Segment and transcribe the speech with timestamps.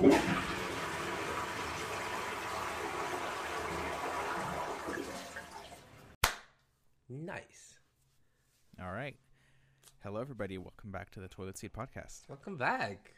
[0.00, 0.14] Nice.
[8.80, 9.16] All right.
[10.04, 10.56] Hello, everybody.
[10.56, 12.28] Welcome back to the Toilet Seat Podcast.
[12.28, 13.12] Welcome back.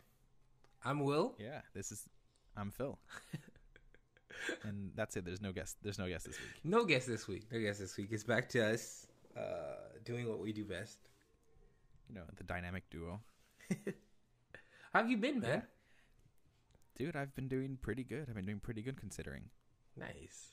[0.82, 1.34] I'm Will.
[1.38, 2.08] Yeah, this is.
[2.56, 2.98] I'm Phil.
[4.62, 5.26] and that's it.
[5.26, 5.76] There's no guest.
[5.82, 6.64] There's no guest this week.
[6.64, 7.42] No guest this week.
[7.52, 8.08] No guest this week.
[8.10, 9.06] It's back to us
[9.36, 10.96] uh, doing what we do best.
[12.08, 13.20] You know, the dynamic duo.
[14.94, 15.62] How have you been, man?
[17.00, 18.26] Dude, I've been doing pretty good.
[18.28, 19.44] I've been doing pretty good considering.
[19.96, 20.50] Nice.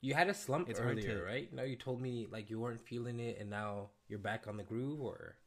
[0.00, 1.52] You had a slump It's earlier, to- right?
[1.52, 4.62] No, you told me like you weren't feeling it, and now you're back on the
[4.62, 5.38] groove, or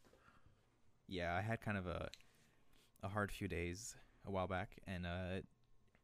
[1.08, 2.10] Yeah, I had kind of a
[3.02, 3.96] a hard few days
[4.26, 5.40] a while back, and uh,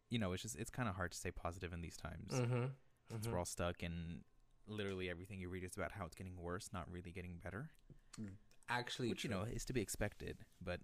[0.10, 2.32] you know, it's just it's kind of hard to stay positive in these times.
[2.32, 2.68] mm-hmm.
[3.10, 4.22] Since we're all stuck, and
[4.66, 7.70] literally everything you read is about how it's getting worse, not really getting better.
[8.70, 10.80] actually, which you know is to be expected, but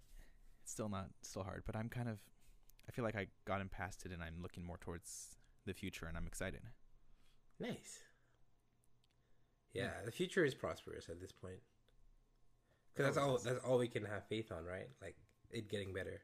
[0.64, 1.64] it's still not still hard.
[1.66, 2.20] But I'm kind of,
[2.88, 6.06] I feel like I got him past it, and I'm looking more towards the future,
[6.06, 6.62] and I'm excited.
[7.60, 8.00] nice.
[9.74, 11.60] Yeah, the future is prosperous at this point.
[12.94, 13.38] Because that's all.
[13.38, 14.88] That's all we can have faith on, right?
[15.02, 15.16] Like
[15.52, 16.22] it getting better.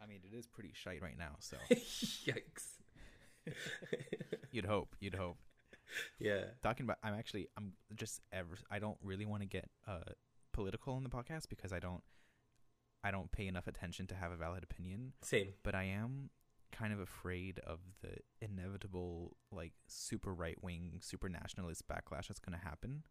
[0.00, 2.78] I mean, it is pretty shite right now, so Yikes.
[4.52, 5.38] you'd hope, you'd hope.
[6.18, 6.44] yeah.
[6.62, 10.12] Talking about, I'm actually, I'm just ever, I don't really want to get uh
[10.52, 12.02] political in the podcast because I don't,
[13.04, 15.12] I don't pay enough attention to have a valid opinion.
[15.22, 15.48] Same.
[15.62, 16.30] but I am
[16.72, 22.58] kind of afraid of the inevitable like super right wing, super nationalist backlash that's going
[22.58, 23.04] to happen.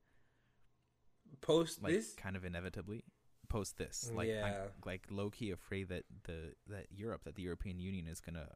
[1.42, 2.14] Post Like this.
[2.16, 3.04] kind of inevitably
[3.50, 4.12] post this.
[4.14, 4.46] Like Yeah.
[4.46, 8.36] I'm like low key afraid that the that Europe, that the European Union is going
[8.36, 8.48] to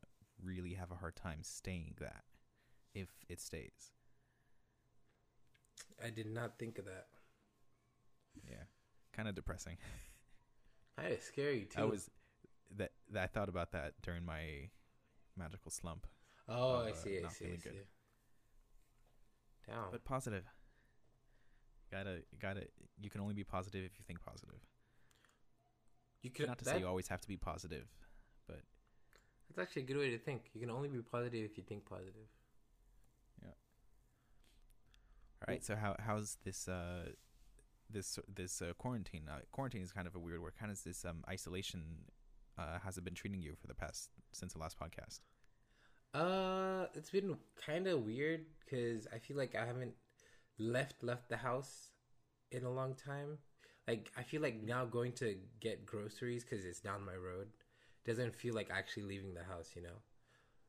[0.44, 2.24] really have a hard time staying that
[2.94, 3.92] if it stays.
[6.04, 7.08] I did not think of that.
[8.48, 8.64] Yeah.
[9.14, 9.78] Kind of depressing.
[10.98, 11.82] That is scary too.
[11.82, 12.10] I was
[12.78, 14.70] that, that I thought about that during my
[15.38, 16.08] magical slump.
[16.50, 17.18] Oh, I uh, see.
[17.20, 17.46] I not see.
[17.46, 17.70] I see.
[17.70, 17.86] good.
[19.68, 19.86] Down.
[19.92, 20.44] But positive.
[21.92, 22.64] Gotta gotta
[23.00, 24.60] you can only be positive if you think positive.
[26.22, 27.86] you could Not to that, say you always have to be positive,
[28.48, 28.60] but
[29.50, 30.50] That's actually a good way to think.
[30.54, 32.28] You can only be positive if you think positive.
[33.42, 33.50] Yeah.
[35.48, 35.64] All right.
[35.64, 37.12] So how how's this uh
[37.90, 39.24] this this uh, quarantine?
[39.30, 40.54] Uh, quarantine is kind of a weird word.
[40.60, 41.82] Kind of this um isolation
[42.58, 45.22] uh has it been treating you for the past since the last podcast?
[46.14, 49.94] Uh, it's been kind of weird because I feel like I haven't
[50.58, 51.90] left left the house
[52.52, 53.38] in a long time.
[53.88, 57.48] Like I feel like now going to get groceries because it's down my road
[58.06, 60.00] doesn't feel like actually leaving the house, you know.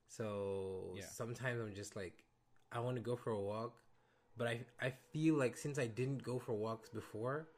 [0.09, 1.05] So Yeah.
[1.09, 2.25] sometimes I'm just like,
[2.73, 3.77] I want to go for a walk,
[4.39, 7.49] but I I feel like since I didn't go for walks before,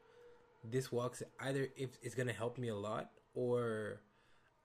[0.63, 4.01] this walk's either if it's gonna help me a lot or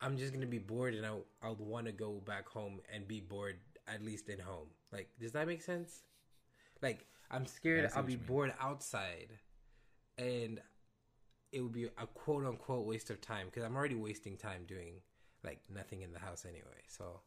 [0.00, 1.12] I'm just gonna be bored and I
[1.43, 4.69] I would want to go back home and be bored at least in home.
[4.93, 6.03] Like, does that make sense?
[6.82, 9.31] Like, I'm scared I'll be bored outside,
[10.19, 10.60] and
[11.53, 15.00] it would be a quote unquote waste of time because I'm already wasting time doing
[15.44, 16.83] like nothing in the house anyway.
[16.88, 17.21] So,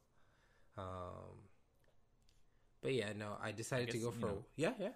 [0.77, 1.47] um,
[2.81, 4.89] but yeah, no, I decided to guess, go you for know- yeah, yeah.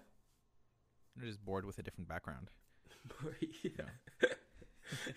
[1.16, 2.48] You're just bored with a different background.
[3.62, 3.70] yeah.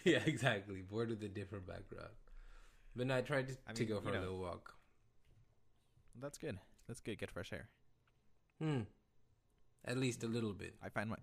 [0.03, 0.81] yeah, exactly.
[0.81, 2.11] Bored with a different background.
[2.95, 4.21] But no, I tried to, I to go for you a know.
[4.21, 4.73] little walk.
[6.19, 6.57] That's good.
[6.87, 7.17] That's good.
[7.17, 7.69] Get fresh air.
[8.61, 8.81] Hmm.
[9.85, 10.75] At least a little bit.
[10.83, 11.15] I find my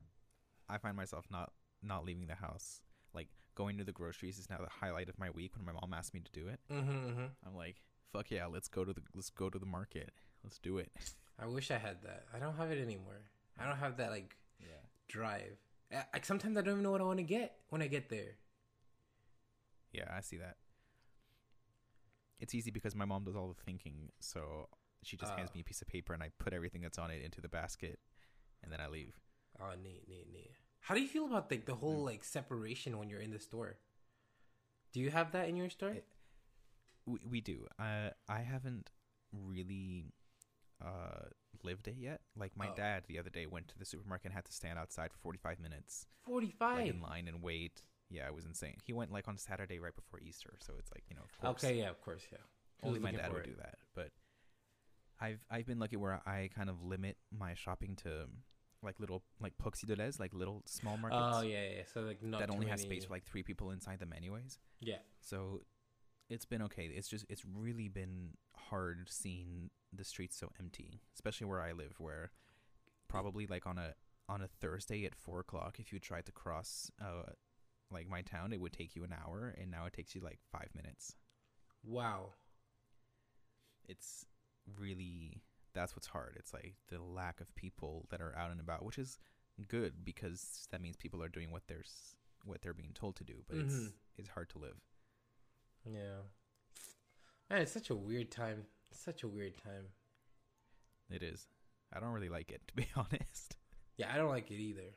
[0.69, 1.53] I find myself not
[1.83, 2.81] not leaving the house.
[3.13, 5.93] Like going to the groceries is now the highlight of my week when my mom
[5.93, 6.61] asked me to do it.
[6.73, 7.25] Mm-hmm, mm-hmm.
[7.47, 7.77] I'm like,
[8.13, 10.11] fuck yeah, let's go to the let's go to the market.
[10.43, 10.91] Let's do it.
[11.39, 12.27] I wish I had that.
[12.35, 13.21] I don't have it anymore.
[13.59, 14.83] I don't have that like Yeah.
[15.09, 15.59] drive.
[15.93, 18.09] I, like sometimes I don't even know what I want to get when I get
[18.09, 18.37] there.
[19.93, 20.57] Yeah, I see that.
[22.41, 24.69] It's easy because my mom does all the thinking, so
[25.03, 25.55] she just hands Ah.
[25.55, 27.99] me a piece of paper and I put everything that's on it into the basket
[28.63, 29.15] and then I leave.
[29.61, 30.51] Oh, neat, neat, neat.
[30.81, 32.05] How do you feel about like the whole Hmm.
[32.07, 33.79] like separation when you're in the store?
[34.93, 35.91] Do you have that in your store?
[35.91, 36.09] It-
[37.07, 37.67] We, we do.
[37.79, 38.91] Uh, I haven't
[39.31, 40.15] really
[40.83, 41.29] uh,
[41.63, 42.21] lived it yet.
[42.37, 42.75] Like my Oh.
[42.75, 45.61] dad the other day went to the supermarket and had to stand outside for 45
[45.61, 47.83] minutes 45 like in line and wait.
[48.11, 48.77] Yeah, it was insane.
[48.85, 51.65] He went like on Saturday right before Easter, so it's like you know, of course,
[51.65, 52.39] Okay, yeah, of course, yeah.
[52.83, 53.51] Only my dad would it.
[53.51, 53.77] do that.
[53.95, 54.11] But
[55.21, 58.27] I've I've been lucky where I kind of limit my shopping to
[58.83, 61.83] like little like Proxy Delhaize, like little small markets Oh yeah, yeah.
[61.93, 64.59] So like not that only has many- space for like three people inside them, anyways.
[64.81, 64.99] yeah.
[65.21, 65.63] So
[66.29, 66.85] it's been okay.
[66.87, 68.31] It's just it's really been
[68.75, 72.31] hard seeing the streets so empty, especially where I live, where
[73.09, 73.95] probably like on a
[74.29, 77.31] on a Thursday at four o'clock, if you tried to cross uh
[77.91, 80.41] like my town, it would take you an hour, and now it takes you like
[80.51, 81.15] five minutes.
[81.85, 82.33] Wow.
[83.89, 84.25] It's
[84.81, 85.43] really
[85.75, 86.35] that's what's hard.
[86.37, 89.19] It's like the lack of people that are out and about, which is
[89.69, 91.85] good because that means people are doing what they're
[92.45, 93.45] what they're being told to do.
[93.49, 93.93] But it's Mhm.
[94.17, 94.81] it's hard to live.
[95.85, 96.23] Yeah.
[97.51, 98.65] Man, it's such a weird time.
[98.91, 99.87] Such a weird time.
[101.11, 101.47] It is.
[101.93, 103.57] I don't really like it to be honest.
[103.97, 104.97] Yeah, I don't like it either.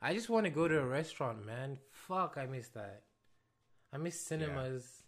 [0.00, 1.78] I just want to go to a restaurant, man.
[1.90, 3.02] Fuck, I miss that.
[3.92, 5.02] I miss cinemas.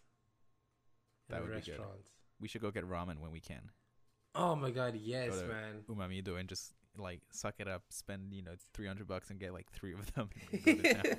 [1.29, 1.79] That and would be good.
[2.39, 3.69] We should go get ramen when we can.
[4.35, 5.83] Oh my god, yes, man.
[5.89, 9.53] Umamido and just like suck it up, spend you know three hundred bucks and get
[9.53, 10.29] like three of them.
[10.51, 11.15] and go to town.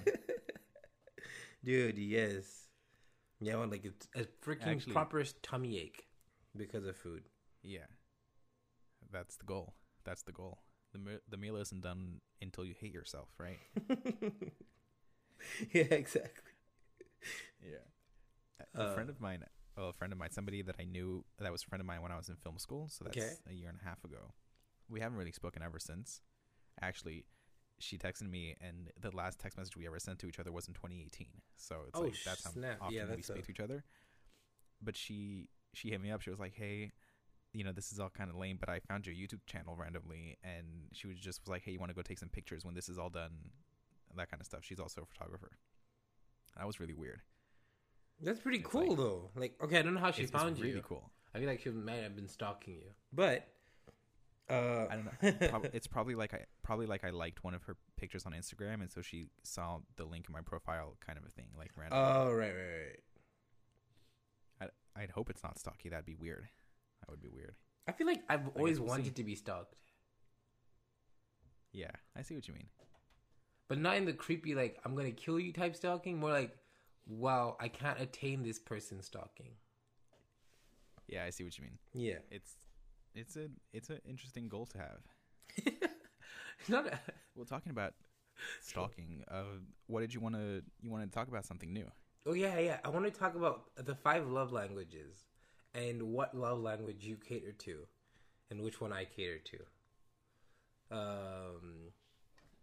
[1.64, 2.68] Dude, yes.
[3.42, 6.06] Yeah, want like it's a freaking Actually- proper tummy ache
[6.56, 7.24] because of food.
[7.62, 7.86] yeah,
[9.10, 9.74] that's the goal.
[10.04, 10.62] That's the goal.
[10.92, 13.58] The me- the meal isn't done until you hate yourself, right?
[15.72, 16.52] yeah, exactly.
[17.62, 17.86] Yeah.
[18.74, 19.44] A Uh, friend of mine,
[19.76, 22.02] well, a friend of mine, somebody that I knew that was a friend of mine
[22.02, 22.88] when I was in film school.
[22.88, 23.34] So that's Okay.
[23.48, 24.34] a year and a half ago.
[24.88, 26.20] We haven't really spoken ever since.
[26.80, 27.24] Actually,
[27.78, 30.68] she texted me, and the last text message we ever sent to each other was
[30.68, 31.26] in 2018.
[31.56, 32.78] So it's Oh, like that's how snap.
[32.80, 33.84] often Yeah, we speak a- to each other.
[34.80, 36.20] But she she hit me up.
[36.20, 36.92] She was like, "Hey,
[37.52, 40.36] you know, this is all kind of lame, but I found your YouTube channel randomly,
[40.42, 42.74] and she was just was like, "Hey, you want to go take some pictures when
[42.74, 43.50] this is all done?"
[44.16, 44.64] That kind of stuff.
[44.64, 45.58] She's also a photographer.
[46.56, 47.22] That was really weird.
[48.20, 49.30] That's pretty It's cool like- though.
[49.34, 50.82] Like, okay, I don't know how she found really you.
[50.82, 51.10] cool.
[51.34, 53.48] I feel like she might have been stalking you, but
[54.50, 55.48] uh, I don't know.
[55.48, 58.80] Prob- it's probably like I probably like I liked one of her pictures on Instagram,
[58.82, 61.98] and so she saw the link in my profile, kind of a thing, like random.
[61.98, 62.98] oh, right, right,
[64.60, 64.70] right.
[64.94, 65.88] I'd hope it's not stocky.
[65.88, 66.48] That'd be weird.
[67.00, 67.54] That would be weird.
[67.88, 69.10] I feel like I've always wanted see.
[69.12, 69.74] to be stalked,
[71.72, 72.66] Yeah, I see what you mean.
[73.68, 76.18] but not in the creepy like I'm gonna kill you type stalking.
[76.20, 76.54] More like,
[77.06, 79.52] wow, I can't attain this person stalking.
[81.08, 81.78] Yeah, I see what you mean.
[81.94, 82.54] Yeah, It's
[83.14, 85.00] it's a it's an interesting goal to have.
[86.58, 86.86] it's not.
[86.86, 86.98] A,
[87.34, 87.94] Well, talking about
[88.60, 89.42] stalking, uh,
[89.86, 91.86] what did you want to you wanted to talk about something new?
[92.26, 92.78] oh yeah, yeah.
[92.84, 95.26] I want to talk about the five love languages
[95.74, 97.86] and what love language you cater to,
[98.50, 100.96] and which one I cater to.
[100.96, 101.90] Um.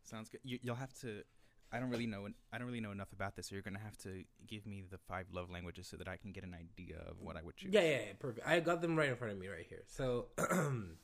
[0.04, 0.40] Sounds good.
[0.44, 1.24] You, you'll have to.
[1.72, 2.28] I don't really know.
[2.52, 4.98] I don't really know enough about this, so you're gonna have to give me the
[4.98, 7.74] five love languages so that I can get an idea of what I would choose.
[7.74, 8.48] Yeah, yeah, yeah, perfect.
[8.48, 9.84] I got them right in front of me right here.
[9.88, 10.48] So, All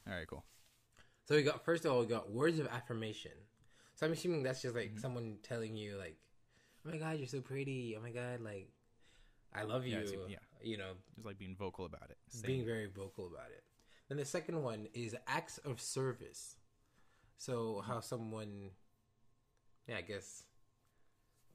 [0.08, 0.28] right.
[0.28, 0.44] Cool.
[1.26, 3.32] so we got first of all we got words of affirmation.
[3.96, 5.00] So I'm assuming that's just like Mhm.
[5.00, 6.18] someone telling you like,
[6.86, 7.96] "Oh my god, you're so pretty.
[7.96, 8.72] Oh my god, like,
[9.54, 10.44] I love you." Yeah, yeah.
[10.64, 12.18] You know, Just like being vocal about it.
[12.42, 13.64] being very vocal about it.
[14.10, 16.58] Then the second one is acts of service.
[17.38, 18.72] So how someone,
[19.88, 20.44] yeah, I guess,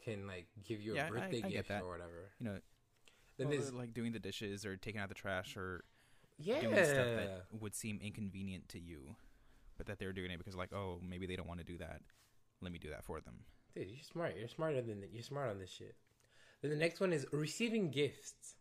[0.05, 2.31] can like give you a Yeah, birthday I get gift or whatever.
[2.38, 2.58] you know,
[3.38, 5.85] Then well, there's like doing the dishes or taking out the trash or
[6.38, 9.17] yeah, doing stuff that would seem inconvenient to you,
[9.76, 12.00] but that they're doing it because like, oh, maybe they don't want to do that.
[12.62, 13.41] Let me do that for them.
[13.75, 14.37] Dude, you're smart.
[14.38, 15.94] You're smarter than you're smart on this shit.
[16.62, 18.55] Then the next one is receiving gifts.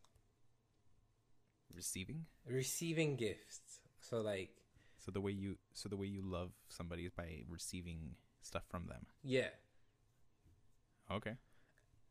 [1.76, 2.26] Receiving.
[2.48, 3.80] Receiving gifts.
[4.02, 4.52] So like,
[4.98, 8.88] So the way you so the way you love somebody is by receiving stuff from
[8.88, 9.06] them.
[9.24, 9.50] yeah.
[11.12, 11.38] Okay.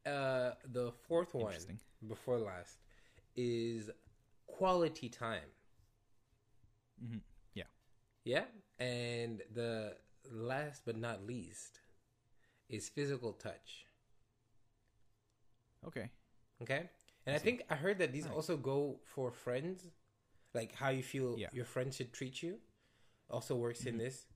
[0.07, 1.79] Uh, the fourth one
[2.09, 2.79] before last
[3.37, 3.91] is
[4.47, 5.51] quality time.
[7.01, 7.19] hmm
[7.55, 7.69] Yeah,
[8.25, 8.45] Yeah,
[8.79, 9.97] and the
[10.31, 11.81] last but not least
[12.69, 13.87] is physical touch.
[15.87, 16.11] Okay.
[16.63, 16.91] Okay,
[17.27, 18.35] and I think I heard that these Nice.
[18.35, 19.87] also go for friends,
[20.55, 21.49] like how you feel Yeah.
[21.53, 22.59] your friends should treat you.
[23.31, 23.99] Also works in Mhm.
[23.99, 24.27] this.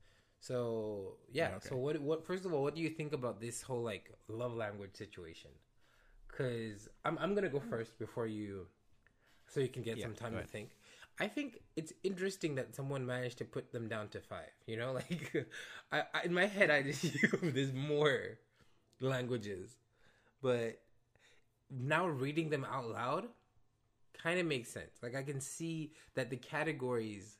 [0.42, 1.50] So yeah.
[1.50, 1.70] Oh, yeah, okay.
[1.70, 2.00] So what?
[2.02, 2.26] What?
[2.26, 5.52] First of all, what do you think about this whole like love language situation?
[6.28, 8.68] Because I'm I'm gonna go first before you,
[9.48, 10.70] so you can get Yeah, some time to think.
[11.20, 14.52] I think it's interesting that someone managed to put them down to five.
[14.66, 15.46] You know, like
[15.92, 18.38] I, I in my head I just assume there's more
[19.00, 19.76] languages,
[20.42, 20.80] but
[21.70, 23.28] now reading them out loud
[24.22, 24.98] kind of makes sense.
[25.02, 27.38] Like I can see that the categories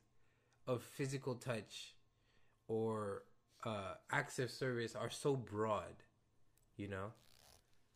[0.66, 1.91] of physical touch
[2.72, 3.24] or
[3.64, 5.96] uh, acts of service are so broad.
[6.76, 7.12] You know,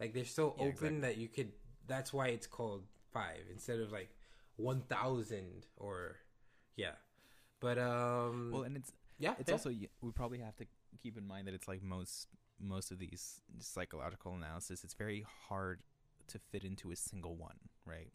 [0.00, 1.00] like they're so Yeah, open exactly.
[1.02, 1.52] that you could.
[1.86, 4.10] That's why it's called five instead of like
[4.56, 6.16] one thousand or
[6.76, 6.96] yeah.
[7.60, 9.54] But um, Well, and it's yeah, it's yeah.
[9.54, 9.70] also
[10.02, 10.66] we probably have to
[11.02, 12.28] keep in mind that it's like most
[12.60, 14.84] most of these psychological analysis.
[14.84, 15.80] It's very hard
[16.28, 18.12] to fit into a single one, right?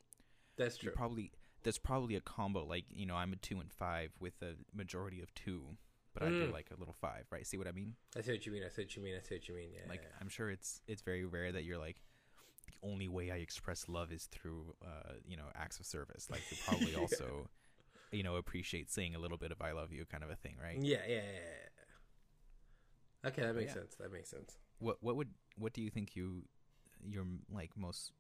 [0.58, 0.94] that's You true.
[0.96, 1.32] probably
[1.64, 5.22] there's probably a combo like you know I'm a two and five with a majority
[5.22, 5.78] of two,
[6.14, 6.52] but I do Mm.
[6.54, 7.46] like a little five, right?
[7.48, 7.96] See what I mean?
[8.16, 8.64] I see what you mean.
[8.64, 9.16] I see what you mean.
[9.16, 9.70] I see what you mean.
[9.74, 10.18] Yeah, Like yeah.
[10.20, 12.02] I'm sure it's it's very rare that you're like
[12.68, 16.30] the only way I express love is through uh, you know acts of service.
[16.30, 17.48] Like you probably also
[18.12, 20.58] you know appreciate saying a little bit of "I love you" kind of a thing,
[20.62, 20.78] right?
[20.82, 21.22] Yeah, yeah, yeah.
[23.24, 23.30] yeah.
[23.30, 23.82] Okay, that makes Yeah.
[23.82, 23.96] sense.
[23.96, 24.58] That makes sense.
[24.80, 26.44] What what would what do you think you
[27.08, 28.12] your like most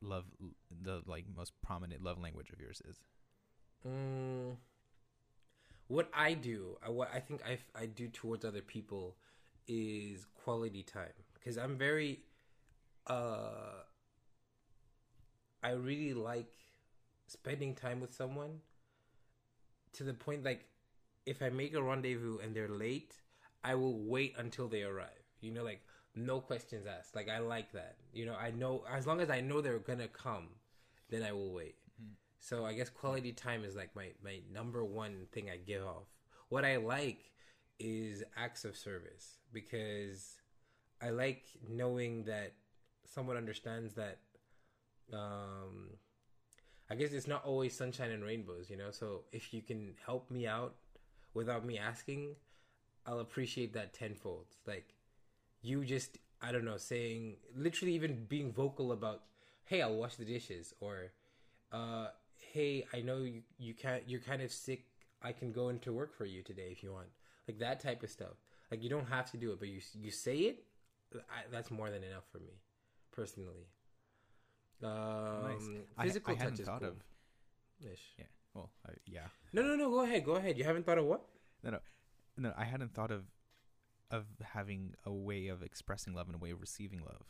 [0.00, 0.24] love
[0.70, 3.02] the like most prominent love language of yours is?
[3.86, 4.56] Mm,
[5.92, 9.14] what I do, uh, what I think I, I do towards other people
[9.68, 12.20] is quality time because I'm very,
[13.06, 13.82] uh,
[15.62, 16.50] I really like
[17.26, 18.60] spending time with someone
[19.92, 20.64] to the point like
[21.26, 23.12] if I make a rendezvous and they're late,
[23.62, 25.26] I will wait until they arrive.
[25.42, 25.82] You know, like
[26.16, 27.14] no questions asked.
[27.14, 27.96] Like I like that.
[28.14, 30.48] You know, I know as long as I know they're gonna come,
[31.10, 31.76] then I will wait.
[32.42, 36.08] So I guess quality time is like my my number one thing I give off.
[36.50, 37.30] What I like
[37.78, 40.40] is acts of service because
[41.00, 42.54] I like knowing that
[43.06, 44.18] someone understands that
[45.12, 45.90] um
[46.90, 48.90] I guess it's not always sunshine and rainbows, you know.
[48.90, 50.74] So if you can help me out
[51.34, 52.36] without me asking,
[53.06, 54.46] I'll appreciate that tenfold.
[54.66, 54.94] Like
[55.62, 59.22] you just I don't know, saying literally even being vocal about,
[59.64, 61.12] "Hey, I'll wash the dishes," or
[61.72, 62.08] uh,
[62.52, 64.84] "Hey, I know you you can't you're kind of sick.
[65.22, 67.08] I can go into work for you today if you want."
[67.48, 68.36] Like that type of stuff.
[68.70, 70.64] Like you don't have to do it, but you you say it.
[71.14, 72.54] I, that's more than enough for me,
[73.10, 73.66] personally.
[74.82, 75.68] Um, Nice.
[75.98, 76.88] I- Physical I hadn't touch is thought cool.
[76.88, 77.04] of-
[77.92, 78.14] Ish.
[78.18, 78.24] Yeah.
[78.54, 79.26] Well, I, yeah.
[79.52, 79.90] No, no, no.
[79.90, 80.24] Go ahead.
[80.24, 80.56] Go ahead.
[80.58, 81.22] You haven't thought of what?
[81.62, 81.78] No, no,
[82.36, 82.52] no.
[82.56, 83.24] I hadn't thought of
[84.10, 87.24] of having a way of expressing love and a way of receiving love.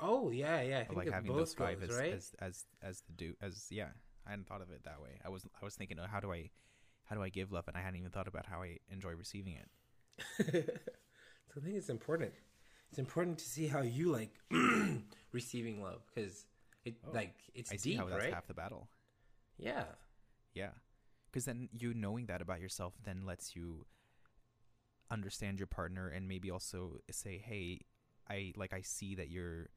[0.00, 0.80] Oh yeah, yeah.
[0.80, 2.12] I think like having both those five goes, as, right?
[2.12, 3.88] as as as the do as yeah.
[4.26, 5.18] I hadn't thought of it that way.
[5.24, 6.50] I was I was thinking, oh, how do I
[7.04, 9.54] how do I give love, and I hadn't even thought about how I enjoy receiving
[9.54, 9.68] it.
[11.48, 12.32] so I think it's important.
[12.90, 14.32] It's important to see how you like
[15.32, 16.46] receiving love because
[16.84, 18.32] it Oh, like it's I see deep, how that's right?
[18.32, 18.88] half the battle.
[19.58, 19.84] Yeah.
[20.54, 20.70] Yeah.
[21.30, 23.86] Because then you knowing that about yourself then lets you
[25.10, 27.82] understand your partner and maybe also say, "Hey,
[28.28, 29.68] I like I see that you're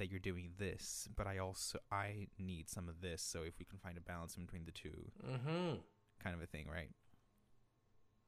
[0.00, 3.22] that you're doing this, but I also I need some of this.
[3.22, 5.76] So if we can find a balance in between the two, Mm-hmm.
[6.22, 6.90] kind of a thing, right?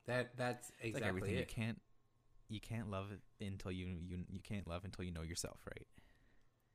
[0.06, 1.80] That that's exactly like everything you can't
[2.48, 5.86] you can't love it until you you you can't love until you know yourself, right?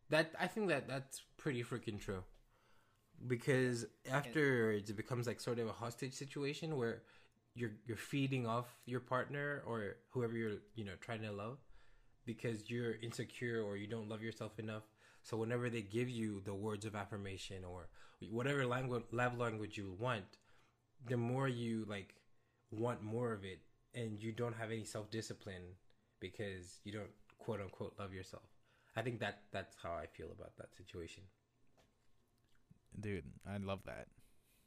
[0.09, 2.23] That I think that that's pretty freaking true.
[3.25, 7.01] Because afterwards, it becomes like sort of a hostage situation where
[7.55, 11.57] you're you're feeding off your partner or whoever you're you know trying to love
[12.27, 14.83] because you're insecure or you don't love yourself enough.
[15.23, 17.87] So whenever they give you the words of affirmation or
[18.29, 20.37] whatever language love language you want,
[21.07, 22.13] the more you like
[22.71, 23.61] want more of it,
[23.95, 25.63] and you don't have any self discipline
[26.19, 28.43] because you don't quote unquote love yourself.
[28.95, 31.23] I think that that's how I feel about that situation.
[32.99, 34.07] Dude, I love that.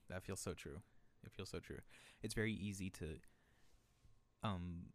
[0.08, 0.80] That feels so true.
[1.24, 1.80] It feels so true.
[2.22, 3.16] It's very easy to
[4.42, 4.86] um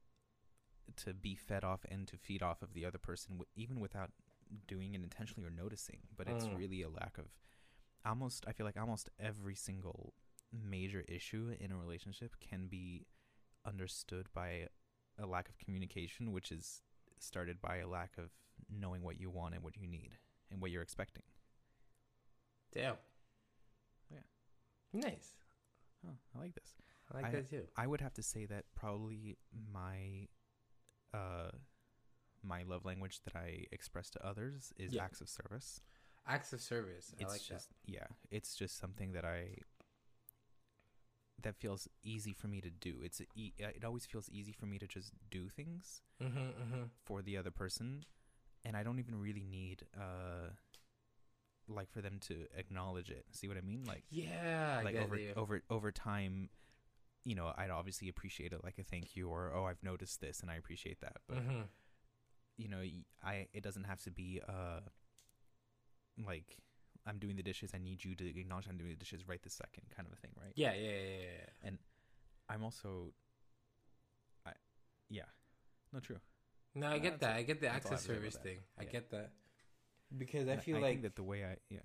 [0.97, 4.11] to be fed off and to feed off of the other person w- even without
[4.67, 6.57] doing it intentionally or noticing, but it's Mm.
[6.57, 7.25] really a lack of
[8.05, 10.13] almost I feel like almost every single
[10.51, 13.07] major issue in a relationship can be
[13.65, 14.69] understood by
[15.17, 16.83] a lack of communication which is
[17.19, 18.31] started by a lack of
[18.69, 20.17] knowing what you want and what you need
[20.51, 21.23] and what you're expecting.
[22.71, 22.95] Damn.
[24.11, 24.19] Yeah.
[24.93, 25.37] Nice.
[26.07, 26.75] Oh, I like this.
[27.11, 27.67] I like I- that too.
[27.75, 29.37] I would have to say that probably
[29.73, 30.27] my
[31.15, 31.51] uh
[32.43, 35.03] my love language that I express to others is Yeah.
[35.05, 35.81] acts of service.
[36.27, 37.07] Acts of service.
[37.17, 39.39] I it's like just yeah, it's just something that I
[41.41, 42.95] that feels easy for me to do.
[43.03, 46.01] It's e- uh, it always feels easy for me to just do things.
[46.23, 46.83] Mm-hmm, mm-hmm.
[47.03, 48.05] for the other person
[48.63, 50.49] and I don't even really need uh
[51.67, 53.25] like for them to acknowledge it.
[53.31, 53.83] See what I mean?
[53.85, 54.81] Like Yeah.
[54.83, 55.33] Like over you.
[55.35, 56.49] over over time
[57.25, 60.39] you know i'd obviously appreciate it like a thank you or oh i've noticed this
[60.41, 61.67] and i appreciate that but Mhm.
[62.57, 62.81] you know
[63.23, 64.79] i it doesn't have to be uh
[66.25, 66.57] like
[67.05, 69.53] i'm doing the dishes i need you to acknowledge i'm doing the dishes right this
[69.53, 71.69] second kind of a thing right Yeah, yeah, yeah, yeah, yeah.
[72.49, 73.11] i'm also
[74.45, 74.51] i
[75.09, 75.23] yeah
[75.91, 76.19] not true
[76.75, 77.35] No, I No, get that.
[77.37, 78.59] I get the that's all I acts of have to say about service thing.
[78.77, 78.91] I Yeah.
[78.91, 79.31] get that.
[80.17, 80.91] Because I feel I like.
[80.91, 81.79] think that the way i yeah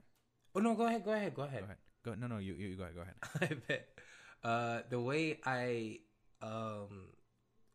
[0.54, 0.74] oh no!
[0.74, 1.04] Go ahead.
[1.04, 1.32] Go ahead.
[1.34, 1.60] Go ahead.
[1.60, 1.64] go ahead.
[1.64, 3.88] ahead go no no you, you go ahead go ahead I bet.
[4.42, 5.98] Uh, the way I,
[6.42, 7.08] um,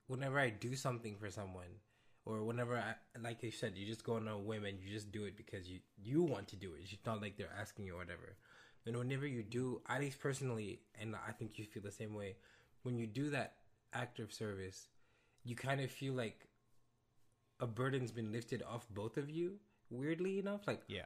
[0.08, 1.82] whenever I do something for someone,
[2.26, 5.12] or whenever I, like you said, you just go on a whim and you just
[5.12, 6.82] do it because you you want to do it.
[6.92, 8.36] It's not like they're asking you or whatever.
[8.86, 12.36] And whenever you do, at least personally, and I think you feel the same way,
[12.84, 13.54] when you do that
[13.94, 14.88] act of service,
[15.44, 16.48] you kind of feel like
[17.60, 20.62] a burden's been lifted off both of you weirdly enough.
[20.68, 21.06] Like Yeah.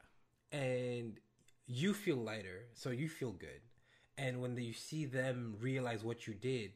[0.52, 1.18] and
[1.66, 3.60] you feel lighter, so you feel good.
[4.20, 6.72] And when you see them realize what you did,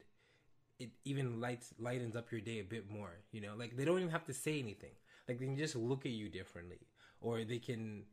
[0.80, 3.12] it even lights lightens up your day a bit more.
[3.32, 4.92] You know, like they don't even have to say anything.
[5.28, 6.80] Like they can just look at you differently,
[7.20, 8.04] or they can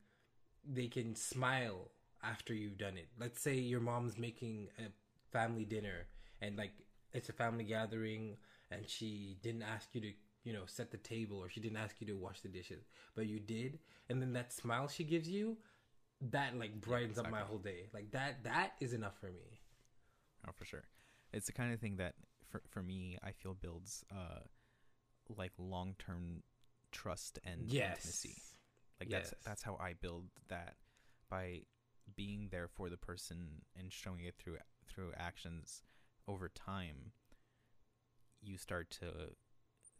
[0.69, 1.91] they can smile
[2.23, 3.07] after you've done it.
[3.17, 4.91] Let's say your mom's making a
[5.31, 6.07] family dinner,
[6.41, 6.73] and like
[7.13, 8.35] it's a family gathering,
[8.69, 10.11] and she didn't ask you to
[10.43, 12.83] you know set the table, or she didn't ask you to wash the dishes,
[13.15, 15.55] but you did, and then that smile she gives you,
[16.29, 17.87] that like brightens up my whole day.
[17.93, 19.59] Like that that is enough for me.
[20.47, 20.83] Oh, for sure.
[21.33, 22.13] It's the kind of thing that
[22.49, 24.41] for for me, I feel builds uh
[25.35, 26.43] like long term
[26.91, 27.97] trust and Yes.
[27.97, 28.35] intimacy.
[28.99, 29.29] Like Yes.
[29.31, 30.75] that's that's how I build that
[31.29, 31.61] by
[32.15, 35.81] being there for the person and showing it through through actions
[36.27, 37.13] over time.
[38.41, 39.35] You start to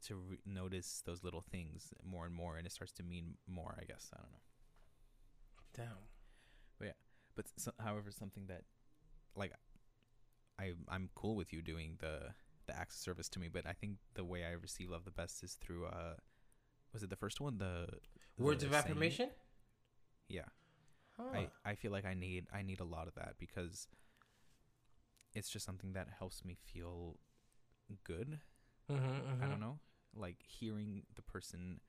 [0.08, 3.78] to re- notice those little things more and more, and it starts to mean more.
[3.80, 4.40] I guess I don't know.
[5.76, 5.88] Damn.
[6.80, 6.94] but yeah,
[7.36, 8.64] but so, however something that
[9.36, 9.54] like
[10.60, 12.34] i i'm cool with you doing the
[12.68, 15.12] the acts of service to me but i think the way i receive love the
[15.12, 16.16] best is through uh
[16.94, 17.88] was it the first one the
[18.38, 19.30] Words the of affirmation.
[20.30, 20.46] yeah
[21.18, 21.24] Huh.
[21.34, 23.88] i i feel like i need i need a lot of that because
[25.34, 27.18] it's just something that helps me feel
[28.04, 28.40] good
[28.90, 28.98] Mhm,
[29.42, 29.50] I mhm.
[29.50, 29.80] don't know,
[30.16, 31.80] like hearing the person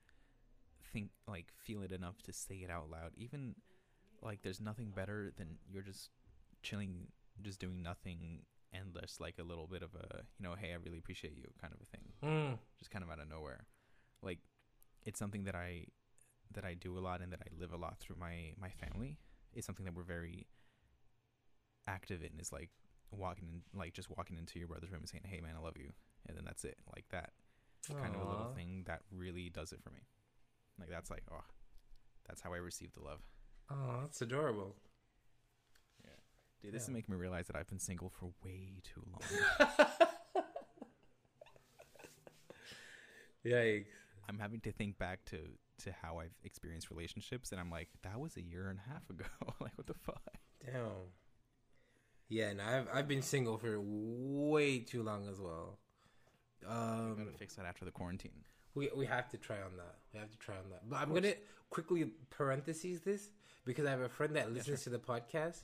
[0.93, 3.11] think, like feel it enough to say it out loud.
[3.15, 3.55] Even
[4.23, 6.09] like there's nothing better than you're just
[6.61, 7.07] chilling,
[7.41, 10.75] just doing nothing, and there's like a little bit of a, you know, hey, I
[10.83, 12.59] really appreciate you kind of a thing, Mm.
[12.79, 13.65] just kind of out of nowhere.
[14.21, 14.39] Like
[15.05, 15.87] it's something that I
[16.53, 19.17] that I do a lot and that I live a lot through my my family.
[19.53, 20.47] It's something that we're very
[21.87, 22.39] active in.
[22.39, 22.69] Is like
[23.11, 25.77] walking in, like just walking into your brother's room and saying, "Hey, man, I love
[25.77, 25.91] you,"
[26.27, 26.77] and then that's it.
[26.95, 27.31] Like that
[28.01, 30.07] kind of a little thing that really does it for me.
[30.79, 31.43] Like that's like, oh,
[32.27, 33.19] that's how I receive the love.
[33.69, 34.75] Oh, that's adorable.
[36.61, 39.67] Dude, this is making me realize that I've been single for way too long.
[43.45, 43.85] Yikes.
[44.29, 45.37] I'm having to think back to
[45.83, 49.09] to how I've experienced relationships, and I'm like, that was a year and a half
[49.09, 49.25] ago.
[49.59, 50.21] like, what the fuck?
[50.65, 51.09] Damn.
[52.29, 55.79] Yeah, and I've I've been single for way too long as well.
[56.61, 58.45] We Um, gotta fix that after the quarantine.
[58.73, 59.95] we we have to try on that.
[60.13, 60.89] We have to try on that.
[60.89, 61.33] But I'm gonna
[61.69, 63.29] quickly parentheses this
[63.65, 65.63] because I have a friend that listens to the podcast,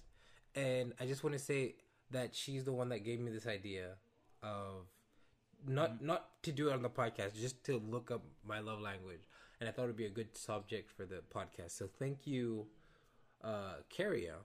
[0.56, 1.76] and I just want to say
[2.12, 3.92] that she's the one that gave me this idea
[4.42, 4.86] of
[5.68, 9.28] not not to do it on the podcast, just to look up my love language,
[9.60, 11.72] and I thought it'd be a good subject for the podcast.
[11.72, 12.68] So thank you,
[13.44, 14.36] uh, Carria,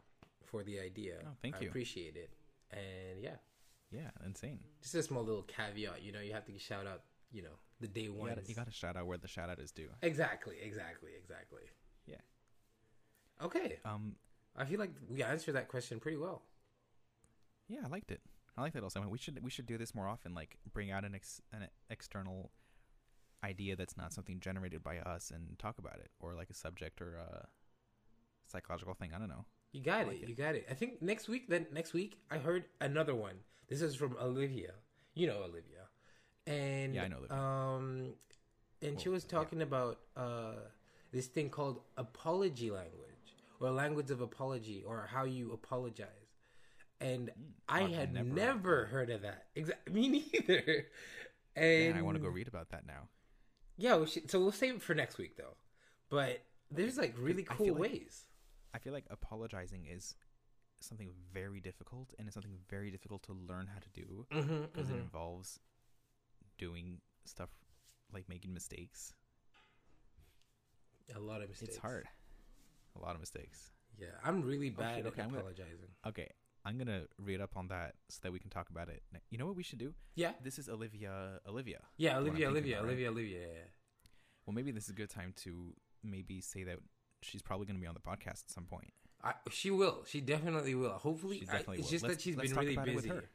[0.45, 1.17] for the idea.
[1.25, 1.69] Oh, thank I you.
[1.69, 2.31] appreciate it,
[2.73, 3.37] and yeah,
[3.93, 4.61] Yeah, insane.
[4.83, 6.03] just a small little caveat.
[6.03, 7.03] You know, you have to shout out.
[7.33, 8.37] You know, the day one.
[8.47, 9.89] you gotta shout out where the shout out is due.
[10.03, 11.63] Exactly, exactly, exactly.
[13.41, 13.47] Yeah.
[13.47, 13.79] Okay.
[13.85, 14.17] Um.
[14.57, 16.43] I feel like we answered that question pretty well.
[17.69, 18.21] Yeah, I liked it.
[18.57, 19.01] I like that also.
[19.01, 20.35] I mean, we should we should do this more often.
[20.35, 22.51] Like, bring out an ex, an external
[23.43, 27.01] idea that's not something generated by us and talk about it, or like a subject
[27.03, 27.49] or a
[28.47, 29.11] psychological thing.
[29.15, 29.45] I don't know.
[29.73, 30.23] You got I it.
[30.23, 30.29] it.
[30.29, 30.67] You got it.
[30.71, 31.49] I think next week.
[31.49, 33.41] Then next week, I heard another one.
[33.69, 34.73] This is from Olivia.
[35.15, 35.89] You know Olivia,
[36.47, 37.37] and Yeah, I know Olivia.
[37.37, 38.15] Um,
[38.83, 39.31] and she Well, was yeah.
[39.31, 40.55] talking about uh
[41.13, 43.14] this thing called apology language
[43.61, 46.09] or language of apology or how you apologize.
[47.01, 47.31] And
[47.69, 49.47] I I've had never never, heard of that.
[49.55, 49.93] Exactly.
[50.09, 50.87] Me neither.
[51.57, 53.09] And And I want to go read about that now.
[53.77, 55.57] Yeah, we should, so we'll save it for next week though.
[56.09, 58.25] But there's like really I cool like- ways.
[58.73, 60.15] I feel like apologizing is
[60.81, 64.91] something very difficult, and it's something very difficult to learn how to do Mm-hmm, because
[64.91, 65.61] it involves
[66.59, 67.51] doing stuff
[68.13, 69.15] like making mistakes.
[71.15, 71.73] A lot of mistakes.
[71.75, 72.07] It's hard.
[72.97, 73.71] A lot of mistakes.
[73.99, 75.89] Yeah, I'm really Oh, bad at okay, I'm gonna- apologizing.
[76.07, 76.29] Okay,
[76.65, 79.03] I'm gonna read up on that so that we can talk about it.
[79.31, 79.95] You know what we should do?
[80.15, 81.41] Yeah, This is Olivia.
[81.47, 81.83] Olivia.
[81.97, 82.85] yeah, the Olivia, thinking Olivia, right?
[82.85, 83.41] Olivia, Olivia.
[83.41, 83.65] Yeah, yeah.
[84.47, 86.79] Well, maybe this is a good time to maybe say that
[87.23, 88.93] she's probably gonna be on the podcast at some point.
[89.23, 90.05] I, she will.
[90.07, 90.99] She definitely will.
[90.99, 91.91] Hopefully, She I- definitely it's will.
[91.93, 93.17] just Let's- that she's been talk really about it with busy.
[93.17, 93.31] her.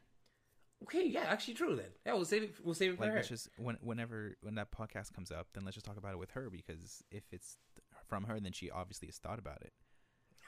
[0.84, 1.76] Okay, yeah, actually, true.
[1.76, 2.56] Then, yeah, we'll save it.
[2.64, 3.16] We'll save it for Like, her.
[3.18, 6.18] let's just when whenever when that podcast comes up, then let's just talk about it
[6.20, 7.58] with her because if it's
[8.10, 9.72] from her, then she obviously has thought about it.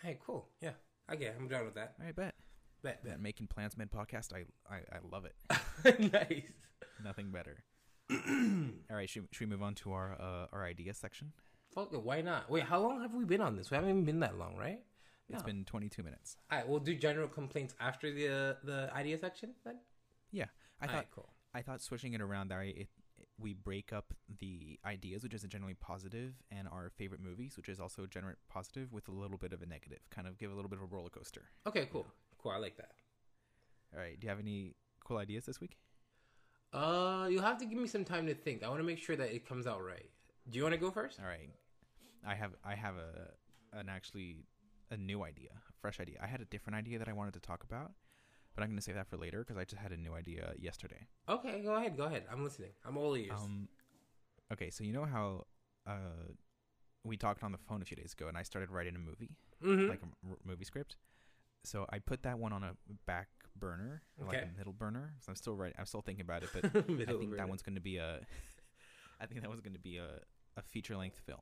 [0.04, 0.50] Hey, cool.
[0.62, 0.72] Yeah,
[1.14, 1.94] okay, I'm down with that.
[2.06, 2.34] I bet.
[2.84, 5.36] Bet, That making plans mid podcast, I, I I love it.
[6.12, 6.52] nice.
[7.04, 7.64] Nothing better.
[8.12, 11.32] All right, should, should we move on to our uh, our idea section?
[11.76, 12.02] Fuck it.
[12.02, 12.50] Why not?
[12.50, 13.70] Wait, how long have we been on this?
[13.70, 14.80] We haven't even been that long, right?
[15.30, 15.46] It's No.
[15.46, 16.36] been 22 minutes.
[16.52, 19.78] All right, we'll do general complaints after the uh, the idea section then.
[20.32, 20.46] Yeah,
[20.82, 21.30] I All thought right, cool.
[21.54, 22.88] I thought switching it around that way, it
[23.42, 27.80] we break up the ideas, which is generally positive, and our favorite movies, which is
[27.80, 30.00] also generally positive, with a little bit of a negative.
[30.10, 31.44] Kind of give a little bit of a roller coaster.
[31.66, 32.52] Okay, cool, cool.
[32.52, 32.92] I like that.
[33.94, 34.20] All right.
[34.20, 35.78] Do you have any cool ideas this week?
[36.74, 38.64] Uh, you'll have to give me some time to think.
[38.64, 40.10] I want to make sure that it comes out right.
[40.50, 41.20] Do you want to go first?
[41.20, 41.50] All right.
[42.26, 44.46] I have I have a an actually
[44.90, 46.18] a new idea, a fresh idea.
[46.22, 47.92] I had a different idea that I wanted to talk about,
[48.56, 50.54] but I'm going to save that for later because I just had a new idea
[50.60, 51.08] yesterday.
[51.30, 51.96] Okay, go ahead.
[51.98, 52.24] Go ahead.
[52.32, 52.72] I'm listening.
[52.86, 53.32] I'm all ears.
[53.42, 53.68] Um,
[54.54, 55.46] okay, so you know how
[55.88, 56.32] uh,
[57.04, 59.32] we talked on the phone a few days ago, and I started writing a movie,
[59.64, 59.90] Mhm.
[59.90, 60.98] like a m- movie script.
[61.64, 65.14] So I put that one on a back burner, or like a middle burner.
[65.20, 65.76] So I'm still writing.
[65.80, 66.64] I'm still thinking about it, but
[67.10, 68.22] I think that one's going to be a.
[69.20, 70.20] I think that one's going to be a
[70.58, 71.40] a feature length film.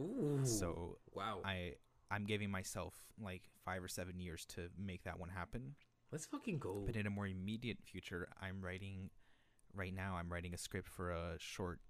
[0.00, 0.44] Ooh.
[0.44, 1.40] So wow.
[1.44, 1.74] I
[2.10, 5.76] I'm giving myself like five or seven years to make that one happen.
[6.12, 6.82] Let's fucking go.
[6.86, 9.10] But in a more immediate future, I'm writing
[9.74, 10.16] right now.
[10.18, 11.80] I'm writing a script for a short,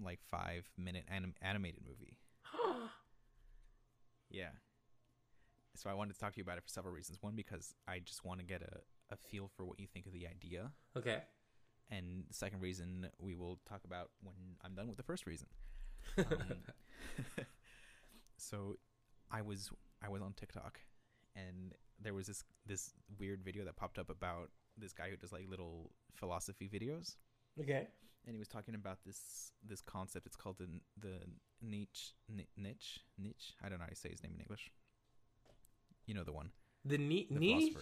[0.00, 2.16] like five minute anim- animated movie.
[4.30, 4.48] Yeah.
[5.76, 7.18] So I wanted to talk to you about it for several reasons.
[7.22, 8.78] One, because I just want to get a,
[9.12, 10.70] a feel for what you think of the idea.
[10.96, 11.22] okay.
[11.90, 15.48] And the second reason we will talk about when I'm done with the first reason.
[16.18, 16.24] Um,
[18.36, 18.76] so
[19.30, 19.70] I was
[20.02, 20.80] I was on TikTok
[21.36, 25.32] and there was this this weird video that popped up about this guy who does
[25.32, 27.16] like little philosophy videos
[27.60, 27.86] okay.
[28.26, 31.18] and he was talking about this this concept it's called the the
[31.60, 34.70] niche niche niche I don't know how to say his name in English
[36.06, 36.50] you know the one
[36.84, 37.76] The ni- The niche.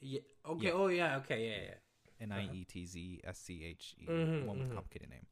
[0.00, 0.20] Yeah.
[0.46, 0.66] Okay.
[0.66, 0.72] Yeah.
[0.72, 1.16] Oh yeah.
[1.18, 1.48] Okay.
[1.48, 1.62] Yeah.
[1.64, 1.74] Yeah.
[2.20, 4.72] N I E T Z S C H E Mhm, one with mhm.
[4.72, 5.26] a complicated name.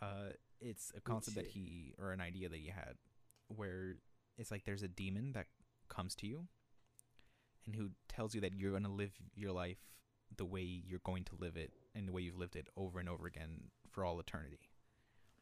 [0.00, 2.94] Uh, it's a concept that he or an idea that he had,
[3.48, 3.96] where
[4.36, 5.46] it's like there's a demon that
[5.88, 6.46] comes to you,
[7.66, 9.78] and who tells you that you're gonna live your life
[10.36, 13.08] the way you're going to live it and the way you've lived it over and
[13.08, 14.70] over again for all eternity.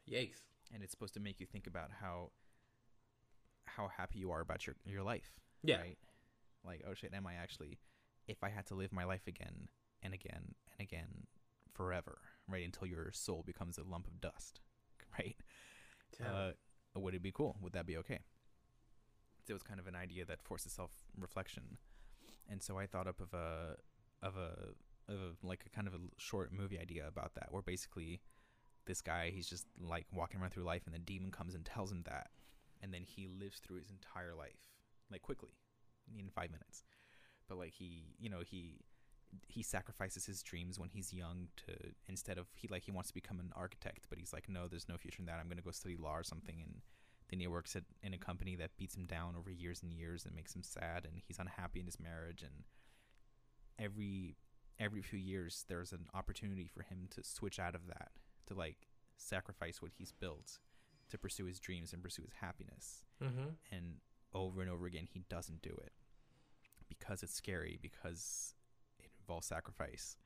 [0.09, 0.41] Yikes.
[0.73, 2.31] And it's supposed to make you think about how
[3.65, 5.39] how happy you are about your your life.
[5.63, 5.77] Yeah.
[5.79, 5.97] Right?
[6.65, 7.79] Like, oh shit, am I actually
[8.27, 9.69] if I had to live my life again
[10.03, 11.27] and again and again
[11.73, 12.17] forever,
[12.49, 14.59] right, until your soul becomes a lump of dust,
[15.19, 15.35] right?
[16.17, 16.35] Damn.
[16.35, 17.55] Uh, would it be cool?
[17.61, 18.19] Would that be okay?
[19.45, 21.77] So it was kind of an idea that forces self reflection,
[22.49, 23.75] and so I thought up of a
[24.21, 27.61] of a of a, like a kind of a short movie idea about that, where
[27.61, 28.21] basically
[28.85, 31.91] this guy he's just like walking around through life, and the demon comes and tells
[31.91, 32.29] him that,
[32.81, 34.71] and then he lives through his entire life
[35.11, 35.51] like quickly,
[36.17, 36.83] in five minutes,
[37.47, 38.79] but like he you know he
[39.47, 41.73] he sacrifices his dreams when he's young to
[42.07, 44.87] instead of he like he wants to become an architect but he's like no there's
[44.87, 45.37] no future in that.
[45.39, 46.81] I'm going to go study law or something and
[47.29, 50.25] then he works at in a company that beats him down over years and years
[50.25, 52.63] and makes him sad and he's unhappy in his marriage and
[53.79, 54.37] every
[54.79, 58.11] every few years there's an opportunity for him to switch out of that
[58.45, 58.87] to like
[59.17, 60.59] sacrifice what he's built
[61.09, 63.03] to pursue his dreams and pursue his happiness.
[63.23, 63.49] Mm-hmm.
[63.71, 63.95] and
[64.33, 65.91] over and over again he doesn't do it
[66.87, 68.53] because it's scary because
[68.99, 70.17] it involves sacrifice.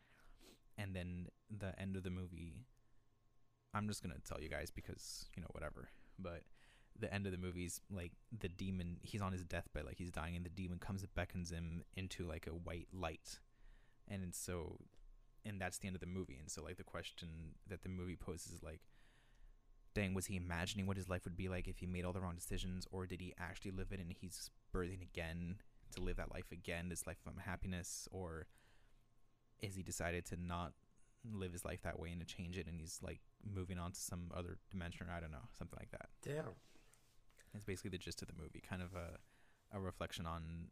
[0.77, 2.65] And then the end of the movie
[3.73, 5.89] i'm just gonna tell you guys because you know whatever.
[6.19, 6.43] But
[6.99, 10.35] the end of the movie's like the demon he's on his deathbed like he's dying
[10.35, 13.39] and the demon comes and beckons him into like a white light.
[14.07, 14.77] And so
[15.45, 16.37] and that's the end of the movie.
[16.39, 18.81] And so like the question that the movie poses is like
[19.93, 22.21] dang was he imagining what his life would be like if he made all the
[22.21, 25.55] wrong decisions or did he actually live it and he's birthing again
[25.93, 28.07] to live that life again this life of unhappiness?
[28.11, 28.47] Or
[29.59, 30.73] is he decided to not
[31.29, 33.99] live his life that way and to change it and he's like moving on to
[33.99, 36.09] some other dimension or i don't know something like that.
[36.23, 36.55] Damn.
[37.53, 39.17] It's basically the gist of the movie kind of a,
[39.75, 40.69] a reflection on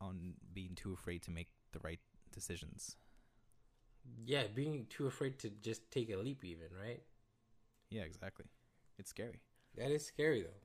[0.00, 2.00] on being too afraid to make the right
[2.32, 2.96] decisions
[4.26, 7.02] Yeah, being too afraid to just take a leap, even right?
[7.90, 8.46] yeah exactly
[8.98, 9.40] it's scary
[9.76, 10.60] That is scary though.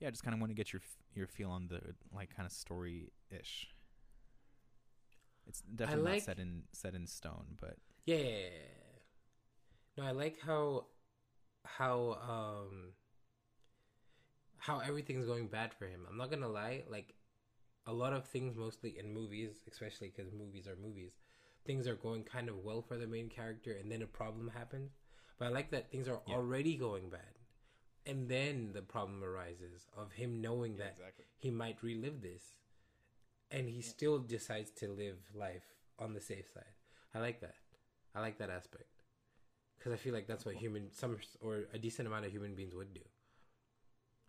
[0.00, 0.82] yeah i just kind of want to get your
[1.14, 1.80] your feel on the
[2.14, 3.68] like kind of story ish
[5.46, 8.50] it's definitely like- not set in set in stone but Yeah.
[9.96, 10.86] No, I like how
[11.64, 12.92] how um
[14.62, 16.06] how everything's going bad for him.
[16.08, 17.14] I'm not gonna lie, like
[17.84, 21.10] a lot of things, mostly in movies, especially because movies are movies,
[21.66, 24.92] things are going kind of well for the main character, and then a problem happens.
[25.36, 26.36] But I like that things are Yeah.
[26.36, 27.34] already going bad,
[28.06, 32.44] and then the problem arises of him knowing that exactly he might relive this,
[33.50, 36.76] and he still decides to live life on the safe side.
[37.12, 37.56] I like that.
[38.14, 39.02] I like that aspect
[39.76, 42.76] because I feel like that's what human some or a decent amount of human beings
[42.76, 43.02] would do.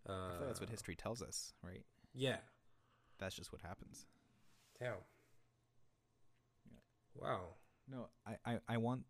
[0.08, 2.38] Uh, i feel like that's what history tells us right Yeah.
[3.20, 4.06] that's just what happens
[4.80, 4.96] Damn.
[6.66, 6.78] Yeah.
[7.16, 7.42] Wow.
[7.90, 9.04] No, I, I, I want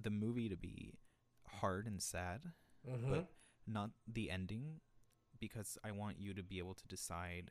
[0.00, 0.94] the movie to be
[1.60, 2.42] hard and sad,
[2.88, 3.10] Mm-hmm.
[3.10, 3.26] but
[3.66, 4.80] not the ending,
[5.38, 7.50] because I want you to be able to decide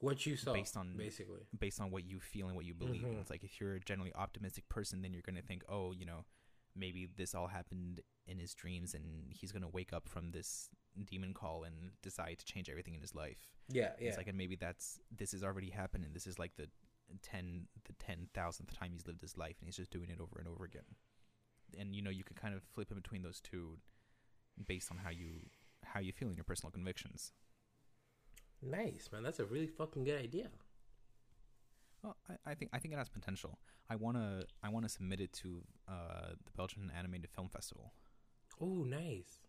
[0.00, 1.42] what you saw, based on- basically.
[1.58, 3.02] based on what you feel and what you believe.
[3.02, 3.20] Mhm.
[3.20, 6.24] It's like if you're a generally optimistic person, then you're gonna think, oh, you know,
[6.74, 10.70] maybe this all happened in his dreams, and he's gonna wake up from this
[11.04, 13.52] demon call and decide to change everything in his life.
[13.68, 14.08] Yeah, yeah.
[14.08, 16.10] It's like, and maybe that's this is already happening.
[16.12, 16.68] this is like the
[17.22, 20.38] ten the ten thousandth time he's lived his life, and he's just doing it over
[20.38, 20.82] and over again.
[21.78, 23.78] And you know, you could kind of flip in between those two,
[24.66, 25.46] based on how you
[25.84, 27.32] how you feel in your personal convictions.
[28.62, 29.22] nice, man.
[29.22, 30.48] That's a really fucking good idea.
[32.02, 33.58] Well, I, I think I think it has potential.
[33.88, 37.92] I wanna I wanna submit it to uh, the Belgian Animated Film Festival.
[38.60, 39.40] Oh, nice.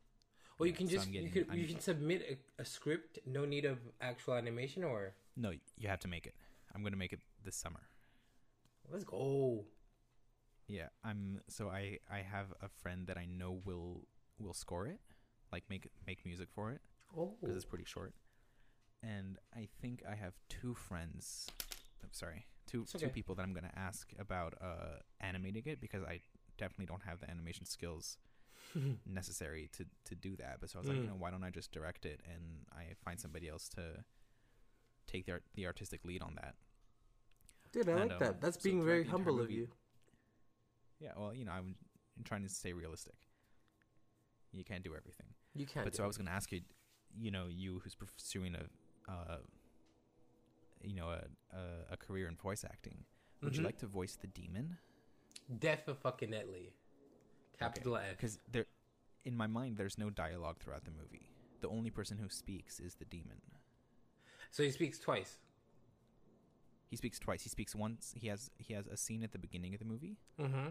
[0.58, 2.22] Well, you can so just you can you can submit
[2.58, 6.36] a, a script, no need of actual animation, or No, you have to make it.
[6.74, 7.82] I'm gonna make it this summer.
[8.92, 9.66] let's go.
[10.68, 11.42] Yeah, I'm.
[11.48, 14.08] So I I have a friend that I know will
[14.40, 15.00] will score it,
[15.52, 16.82] like make make music for it
[17.18, 18.14] Oh, because it's pretty short.
[19.04, 21.48] And I think I have two friends.
[22.04, 26.04] I'm sorry, two It's two people that I'm gonna ask about uh animating it because
[26.04, 26.22] I
[26.58, 28.18] definitely don't have the animation skills
[29.06, 30.58] necessary to to do that.
[30.60, 31.10] But so I was like, you Mm.
[31.10, 34.04] know, why don't I just direct it and I find somebody else to
[35.08, 36.56] take the art, the artistic lead on that.
[37.72, 38.42] dude, I And, like um, that.
[38.42, 39.68] That's so being very the entire humble of you.
[41.00, 41.76] Yeah, well, you know, I'm
[42.24, 43.16] trying to stay realistic.
[44.52, 45.28] You can't do everything.
[45.56, 45.86] You can't.
[45.86, 46.62] but do so I was going to ask you,
[47.20, 49.38] you know, you who's pursuing a, uh,
[50.84, 51.24] you know, a,
[51.56, 53.06] a a career in voice acting.
[53.44, 53.66] Would you Mhm.
[53.66, 54.78] like to voice the demon?
[55.60, 56.74] definitely
[57.62, 58.04] capital F.
[58.18, 58.66] Because there,
[59.26, 61.28] in my mind, there's no dialogue throughout the movie.
[61.62, 63.42] The only person who speaks is the demon.
[64.50, 65.38] So he speaks twice.
[66.90, 67.44] He speaks twice.
[67.44, 68.14] He speaks once.
[68.18, 70.68] He has he has a scene at the beginning of the movie, Mm-hmm.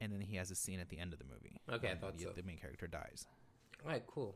[0.00, 1.60] and then he has a scene at the end of the movie.
[1.70, 2.30] Okay, I thought the, so.
[2.34, 3.26] the main character dies.
[3.84, 4.34] All right, cool.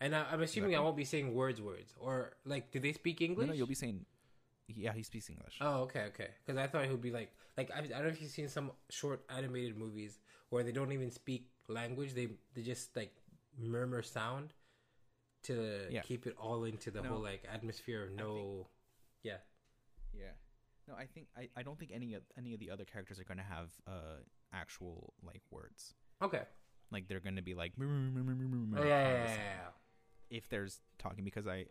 [0.00, 3.20] And I, I'm assuming I won't be saying words, words, or like, do they speak
[3.20, 3.46] No, English?
[3.48, 4.04] no, you'll be saying,
[4.68, 5.56] yeah, he speaks English.
[5.60, 6.28] Oh, okay, okay.
[6.44, 8.48] Because I thought he would be like, like I, I don't know if you've seen
[8.48, 10.18] some short animated movies
[10.50, 13.12] where they don't even speak language; they they just like
[13.58, 14.52] murmur sound
[15.44, 16.02] to Yeah.
[16.02, 17.08] keep it all into the No.
[17.10, 18.68] whole like atmosphere of no.
[19.22, 19.38] yeah.
[20.12, 20.32] Yeah.
[20.88, 23.24] No, I think I, I don't think any of any of the other characters are
[23.24, 24.20] going to have uh
[24.52, 25.94] actual like words.
[26.22, 26.42] Okay.
[26.90, 27.84] Like they're going to be like Oh,
[28.82, 29.70] yeah, yeah, yeah, yeah.
[30.30, 31.66] if there's talking because I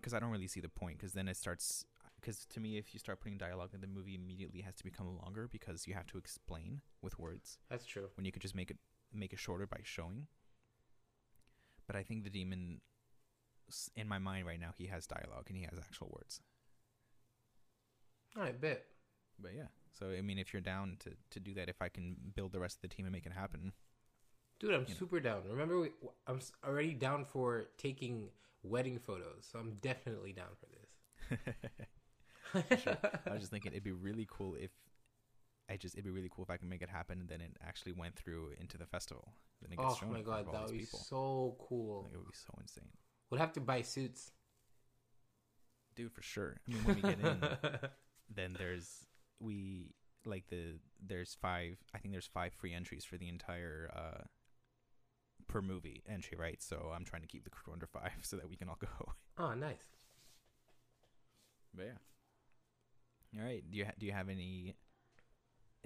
[0.00, 1.84] because I don't really see the point because then it starts
[2.20, 5.18] because to me if you start putting dialogue in the movie immediately has to become
[5.22, 8.08] longer because you have to explain with words That's true.
[8.16, 8.78] when you could just make it
[9.12, 10.26] make it shorter by showing.
[11.86, 12.80] But I think the demon
[13.96, 16.40] in my mind right now he has dialogue and he has actual words.
[18.36, 18.84] Right, bet.
[19.40, 22.16] But yeah, so I mean, if you're down to to do that, if I can
[22.34, 23.72] build the rest of the team and make it happen,
[24.60, 24.86] Dude, I'm know.
[24.86, 25.42] super super down.
[25.48, 25.88] Remember, we,
[26.26, 28.28] I'm already down for taking
[28.62, 31.38] wedding photos, so I'm definitely down for this.
[32.54, 34.70] I was just thinking it'd be really cool if
[35.70, 37.56] I just it'd be really cool if I can make it happen and then it
[37.66, 39.34] actually went through into the festival.
[39.60, 40.98] Then it gets oh shown my god, that would be people.
[41.00, 42.04] so cool.
[42.04, 42.88] Like, it would be so insane,
[43.30, 44.32] We'll have to buy suits.
[45.94, 46.56] dude, for sure.
[46.66, 47.40] I mean, when we get in,
[48.34, 49.04] then there's
[49.40, 49.94] we
[50.24, 51.76] like the there's five.
[51.94, 54.22] I think there's five free entries for the entire uh
[55.48, 56.62] per movie entry, right?
[56.62, 59.12] So I'm trying to keep the crew under five so that we can all go.
[59.38, 59.86] oh, nice.
[61.74, 63.40] But yeah.
[63.40, 63.62] All right.
[63.70, 64.74] Do you ha- do you have any?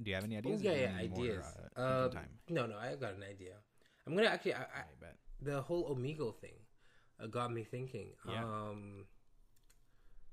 [0.02, 0.62] Do you have any Oh, ideas?
[0.62, 1.44] yeah, Or do you yeah, need more, ideas.
[1.76, 2.28] uh, Uh, time.
[2.48, 3.54] no, no, I got an idea.
[4.06, 4.54] I'm gonna actually.
[4.54, 5.16] I, I, I bet.
[5.40, 6.54] the whole Omegle thing
[7.22, 8.08] uh, got me thinking.
[8.28, 8.44] Yeah.
[8.44, 9.06] Um,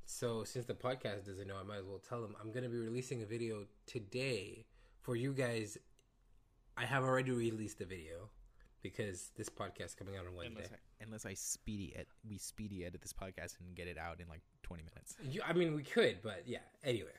[0.06, 2.78] so since the podcast doesn't know, I might as well tell them I'm gonna be
[2.78, 4.66] releasing a video today
[5.02, 5.78] for you guys.
[6.78, 8.30] I have already released the video
[8.82, 10.64] because this podcast is coming out on Wednesday.
[10.64, 14.20] Unless I, unless I speedy it, we speedy edit this podcast and get it out
[14.20, 15.16] in like 20 minutes.
[15.24, 16.60] You, I mean, we could, but yeah.
[16.84, 17.12] Anyway,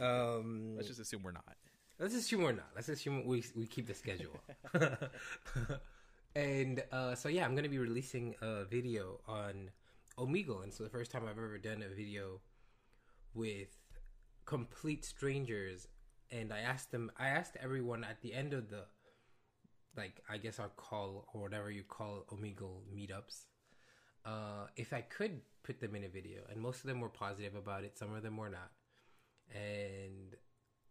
[0.00, 1.56] um, Let's just assume we're not.
[1.98, 2.70] Let's assume we're not.
[2.74, 4.40] Let's assume we we keep the schedule.
[6.36, 9.70] and uh, so yeah, I'm gonna be releasing a video on
[10.16, 12.40] Omegle, and so the first time I've ever done a video
[13.34, 13.76] with
[14.44, 15.88] complete strangers,
[16.30, 18.84] and I asked them, I asked everyone at the end of the,
[19.98, 23.46] like I guess our call or whatever you call Omegle meetups,
[24.24, 27.54] uh, if I could put them in a video, and most of them were positive
[27.54, 27.98] about it.
[27.98, 28.70] Some of them were not,
[29.52, 30.36] and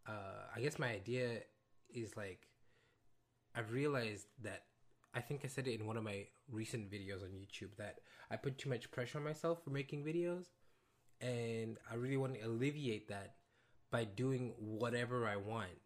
[0.08, 1.40] uh, I guess my idea
[1.90, 2.48] is like
[3.56, 4.64] I've realized that
[5.16, 8.36] I think I said it in one of my recent videos on YouTube that I
[8.36, 10.46] put too much pressure on myself for making videos,
[11.22, 13.36] and I really want to alleviate that
[13.90, 15.80] by doing whatever I want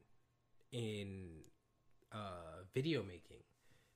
[0.71, 1.27] in
[2.11, 3.43] uh, video making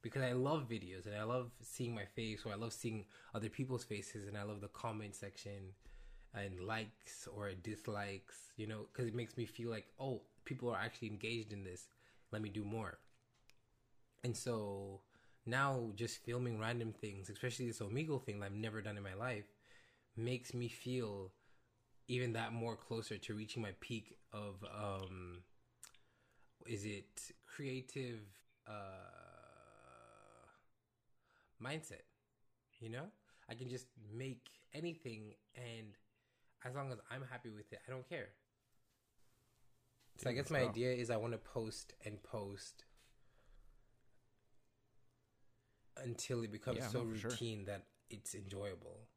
[0.02, 3.50] because I love videos and I love seeing my face or I love seeing other
[3.50, 5.74] people's faces and I love the comment section
[6.34, 10.80] and likes or dislikes, you know, because it makes me feel like, oh, people are
[10.80, 11.88] actually engaged in this.
[12.32, 13.00] Let me do more.
[14.24, 15.02] And so
[15.46, 19.14] now just filming random things, especially this Omegle thing that I've never done in my
[19.14, 19.46] life,
[20.18, 21.32] makes me feel
[22.08, 25.40] even that more closer to reaching my peak of um
[26.68, 28.20] is it creative
[28.68, 28.72] uh
[31.62, 32.06] mindset
[32.80, 33.06] you know
[33.50, 35.96] i can just make anything and
[36.66, 38.30] as long as i'm happy with it i don't care
[40.18, 40.70] so i guess my Wow.
[40.70, 42.86] idea is i want to post and post
[46.04, 47.32] until it becomes Yeah, so no, for sure.
[47.32, 49.08] routine that it's enjoyable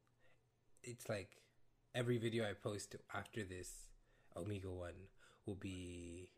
[0.83, 1.37] it's like
[1.95, 3.71] every video I post after this
[4.37, 4.95] Omegle one
[5.47, 6.29] will be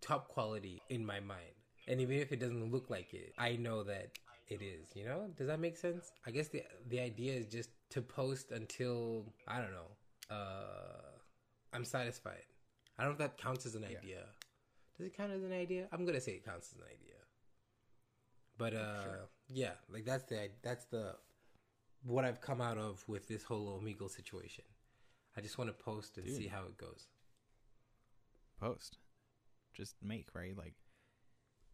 [0.00, 1.54] top quality in my mind.
[1.88, 4.10] And even if it doesn't look like it, I know that
[4.48, 5.28] it is, you know?
[5.36, 6.12] Does that make sense?
[6.26, 9.90] I guess the the idea is just to post until I don't know.
[10.30, 11.10] Uh
[11.72, 12.44] I'm satisfied.
[12.98, 13.98] I don't know if that counts as an Yeah.
[13.98, 14.22] idea.
[14.96, 15.88] Does it count as an idea?
[15.92, 17.16] I'm gonna say it counts as an idea.
[18.58, 19.28] But uh Sure.
[19.48, 21.16] yeah, like that's the that's the
[22.02, 24.64] what I've come out of with this whole Omegle situation.
[25.36, 26.36] I just want to post and Dude.
[26.36, 27.08] see how it goes.
[28.58, 28.98] Post.
[29.74, 30.56] Just make, right?
[30.56, 30.74] Like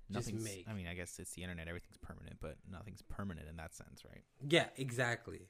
[0.08, 0.66] nothing's make.
[0.68, 4.04] I mean, I guess it's the internet, everything's permanent, but nothing's permanent in that sense,
[4.04, 4.22] right?
[4.48, 5.48] Yeah, exactly.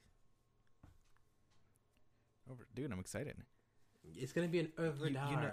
[2.51, 3.37] Over dude, I'm excited.
[4.15, 5.53] It's gonna be an over you know-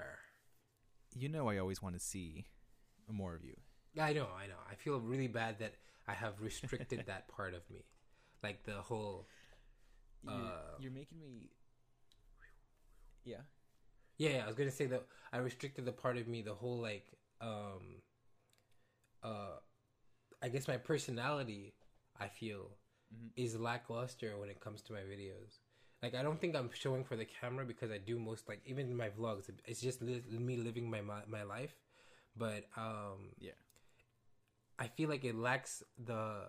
[1.16, 2.46] You know I always want to see
[3.10, 3.56] more of you.
[4.00, 4.58] I know, I know.
[4.70, 5.76] I feel really bad that
[6.08, 7.86] I have restricted that part of me,
[8.42, 9.28] like the whole.
[10.24, 11.50] You're, Uh, you're making me
[13.26, 13.42] Yeah.
[14.18, 16.78] Yeah, yeah, I was gonna say that I restricted the part of me, the whole
[16.80, 17.06] like,
[17.42, 18.02] um,
[19.24, 19.58] uh,
[20.42, 21.76] I guess my personality,
[22.20, 22.78] I feel,
[23.14, 23.32] Mhm.
[23.36, 25.60] is lackluster when it comes to my videos.
[26.02, 28.88] Like, I don't think I'm showing for the camera because I do most like even
[28.88, 31.76] in my vlogs, it's just li- me living my my my life.
[32.36, 33.54] But um, Yeah.
[34.80, 36.46] I feel like it lacks the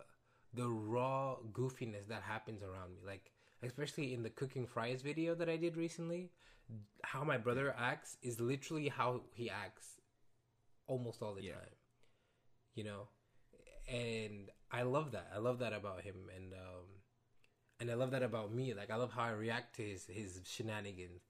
[0.53, 3.01] the raw goofiness that happens around me.
[3.07, 3.33] Like
[3.63, 6.31] especially in the cooking fries video that I did recently,
[7.03, 10.01] how my brother acts is literally how he acts
[10.87, 11.55] almost all the Yeah.
[11.55, 11.77] time.
[12.75, 13.09] You know?
[13.89, 15.31] And I love that.
[15.35, 16.87] I love that about him and um
[17.81, 18.75] and I love that about me.
[18.75, 21.23] Like I love how I react to his his shenanigans.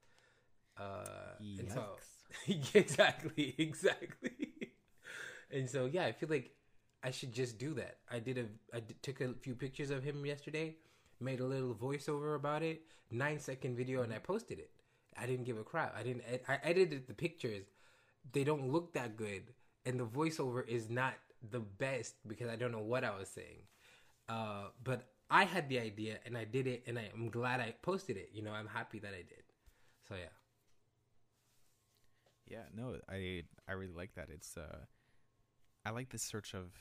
[0.78, 1.96] Uh and so
[2.74, 4.72] exactly, exactly.
[5.50, 6.52] and so yeah, I feel like
[7.02, 7.98] I should just do that.
[8.10, 10.76] I did a I did, took a few pictures of him yesterday,
[11.20, 14.70] made a little voiceover about it, nine second video, and I posted it.
[15.16, 15.94] I didn't give a crap.
[15.96, 16.24] I didn't.
[16.26, 17.66] ed- I edited the pictures.
[18.32, 19.52] They don't look that good,
[19.84, 21.14] and the voiceover is not
[21.50, 23.62] the best because I don't know what I was saying.
[24.28, 27.74] Uh, but I had the idea and I did it, and I, I'm glad I
[27.82, 28.30] posted it.
[28.32, 29.44] You know, I'm happy that I did.
[30.08, 30.32] So yeah.
[32.46, 34.28] Yeah, no, I I really like that.
[34.30, 34.84] It's uh
[35.84, 36.72] I like the search of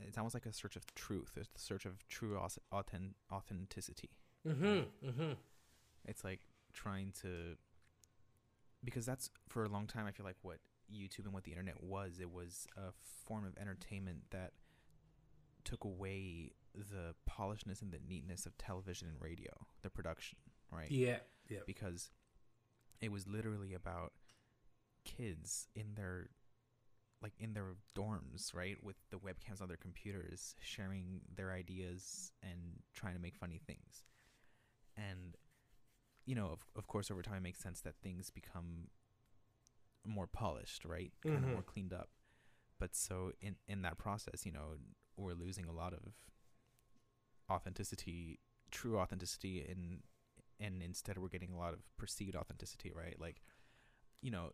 [0.00, 1.32] it's almost like a search of truth.
[1.36, 4.10] It's the search of true aus- authen- authenticity.
[4.48, 5.08] Mm-hmm.
[5.08, 5.32] Mm-hmm.
[6.06, 6.40] It's like
[6.72, 7.56] trying to
[8.82, 10.58] because that's for a long time I feel like what
[10.92, 12.92] YouTube and what the internet was, it was a
[13.26, 14.52] form of entertainment that
[15.64, 19.50] took away the polishedness and the neatness of television and radio,
[19.82, 20.38] the production,
[20.72, 20.90] right?
[20.90, 21.18] Yeah.
[21.48, 21.58] Yeah.
[21.66, 22.10] because
[23.00, 24.12] it was literally about
[25.04, 26.28] kids in their
[27.22, 32.80] like in their dorms right with the webcams on their computers sharing their ideas and
[32.94, 34.04] trying to make funny things
[34.96, 35.36] and
[36.24, 38.88] you know of, of course over time it makes sense that things become
[40.04, 41.52] more polished right kind of Mhm.
[41.54, 42.08] more cleaned up
[42.78, 44.76] but so in in that process you know
[45.16, 46.14] we're losing a lot of
[47.50, 48.38] authenticity
[48.70, 50.02] true authenticity in
[50.60, 53.42] and instead we're getting a lot of perceived authenticity right like
[54.22, 54.50] you know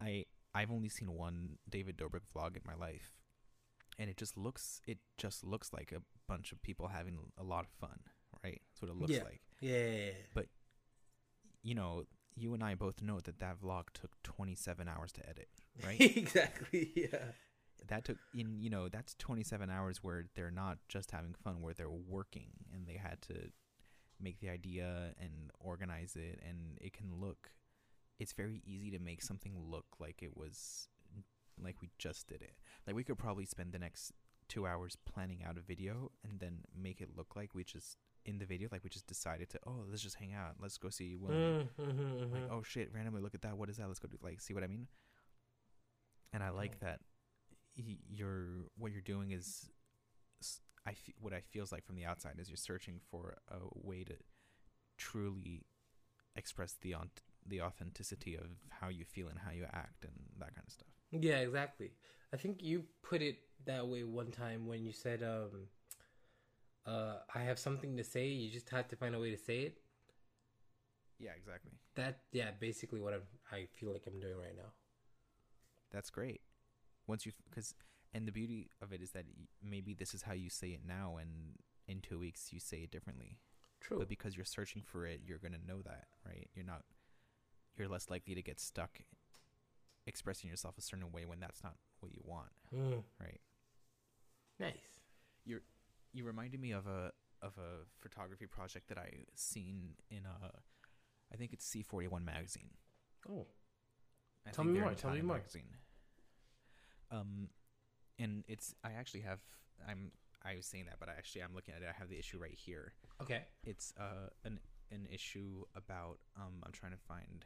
[0.00, 3.14] i i've only seen one david dobrik vlog in my life
[3.98, 7.64] and it just looks it just looks like a bunch of people having a lot
[7.64, 8.00] of fun
[8.44, 9.22] right that's what it looks Yeah.
[9.22, 10.10] like Yeah.
[10.34, 10.48] But
[11.62, 12.04] you know
[12.36, 15.48] you and i both know that that vlog took 27 hours to edit
[15.84, 16.90] right exactly.
[16.94, 17.18] Yeah.
[17.88, 21.74] that took in you know that's 27 hours where they're not just having fun where
[21.74, 23.34] they're working and they had to
[24.20, 27.50] make the idea and organize it and it can look
[28.18, 30.88] it's very easy to make something look like it was
[31.62, 32.54] like we just did it
[32.86, 34.12] like we could probably spend the next
[34.48, 37.96] two hours planning out a video and then make it look like we just
[38.26, 40.54] in the video like we just decided to oh let's just hang out.
[40.60, 41.68] Let's go see William.
[41.80, 43.56] Mm-hmm, like oh shit randomly look at that.
[43.56, 43.88] What is that?
[43.88, 44.86] Let's go do like see what i mean.
[46.32, 47.00] And I like that
[47.76, 49.70] you're what you're doing is
[50.86, 54.04] I f- what I feels like from the outside is you're searching for a way
[54.04, 54.14] to
[54.96, 55.64] truly
[56.36, 57.10] express the on-
[57.46, 60.88] the authenticity of how you feel and how you act and that kind of stuff.
[61.10, 61.92] Yeah, exactly.
[62.32, 65.68] I think you put it that way one time when you said, um,
[66.86, 68.28] uh, "I have something to say.
[68.28, 69.78] You just have to find a way to say it."
[71.18, 71.72] Yeah, exactly.
[71.94, 73.22] That yeah, basically what I'm.
[73.52, 74.72] I feel like I'm doing right now.
[75.92, 76.40] That's great.
[77.06, 77.74] Once you because
[78.12, 79.24] and the beauty of it is that
[79.62, 82.90] maybe this is how you say it now and in 2 weeks you say it
[82.90, 83.38] differently.
[83.80, 83.98] True.
[83.98, 86.48] But because you're searching for it, you're going to know that, right?
[86.54, 86.82] You're not
[87.76, 89.00] you're less likely to get stuck
[90.06, 93.40] expressing yourself a certain way when that's not what you want, Mm, right?
[94.58, 95.00] nice.
[96.14, 97.12] You reminded me of a
[97.42, 100.50] of a photography project that I seen in a
[101.32, 102.70] I think it's C41 magazine.
[103.28, 103.46] Oh,
[104.46, 105.36] I Tell me more, tell me more.
[105.36, 105.68] Magazine.
[107.10, 107.48] Um,
[108.18, 109.40] and it's I actually have
[109.86, 110.12] I'm
[110.44, 111.88] I was saying that, but I actually I'm looking at it.
[111.88, 112.92] I have the issue right here.
[113.22, 113.42] okay.
[113.64, 114.60] It's uh an
[114.90, 117.44] an issue about um I'm trying to find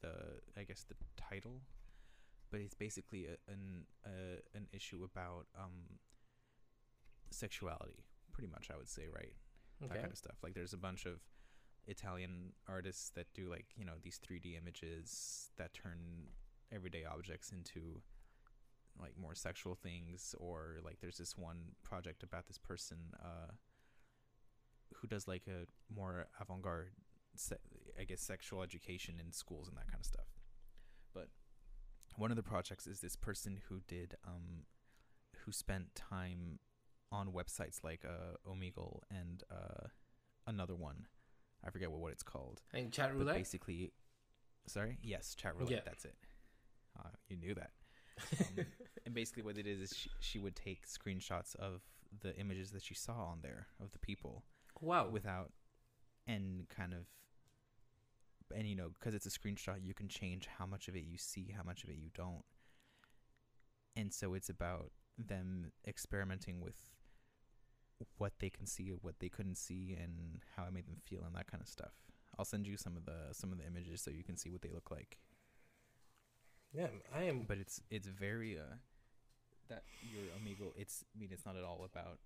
[0.00, 0.12] the
[0.56, 1.62] I guess the title,
[2.50, 5.98] but it's basically a, an uh, an issue about um
[7.32, 9.32] sexuality, pretty much I would say, right?
[9.88, 10.36] that kind of stuff.
[10.42, 11.20] Like there's a bunch of
[11.86, 16.28] Italian artists that do like you know these 3D images that turn
[16.72, 18.00] everyday objects into
[19.00, 23.52] like more sexual things, or like there's this one project about this person uh,
[24.94, 26.92] who does like a more avant-garde,
[27.34, 27.56] se-
[27.98, 30.26] I guess, sexual education in schools and that kind of stuff.
[31.14, 31.28] But
[32.16, 34.64] one of the projects is this person who did um,
[35.44, 36.58] who spent time
[37.12, 39.88] on websites like uh, Omegle and uh,
[40.46, 41.06] another one.
[41.64, 42.62] I forget what, what it's called.
[42.72, 43.92] And chat But basically,
[44.66, 45.70] sorry, yes, chat roulette.
[45.70, 45.80] Yeah.
[45.84, 46.16] That's it.
[46.98, 47.70] Uh, you knew that.
[48.38, 48.66] Um,
[49.06, 51.80] and basically, what it is is she, she would take screenshots of
[52.20, 54.44] the images that she saw on there of the people
[54.80, 55.08] wow.
[55.08, 55.50] without
[56.26, 57.06] and kind of
[58.54, 61.16] and you know because it's a screenshot you can change how much of it you
[61.16, 62.44] see how much of it you don't
[63.96, 66.76] and so it's about them experimenting with
[68.18, 71.34] what they can see what they couldn't see and how I made them feel and
[71.34, 71.92] that kind of stuff
[72.38, 74.62] i'll send you some of the some of the images so you can see what
[74.62, 75.18] they look like
[76.74, 77.44] yeah, I am.
[77.46, 78.76] but it's it's very uh
[79.68, 82.18] that your amigo it's i mean it's not at all about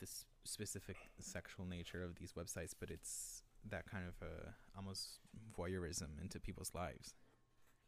[0.00, 5.20] this specific sexual nature of these websites but it's that kind of uh almost
[5.56, 7.14] voyeurism into people's lives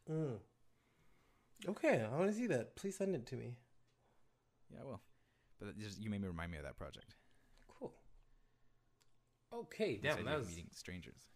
[0.09, 0.37] Mm.
[1.67, 2.75] Okay, I want to see that.
[2.75, 3.55] Please send it to me.
[4.71, 4.99] yeah I it
[5.65, 7.15] Uh, just you made me remind me of that project
[7.79, 7.93] Cool.
[9.53, 11.27] Okay, damn, that was meeting strangers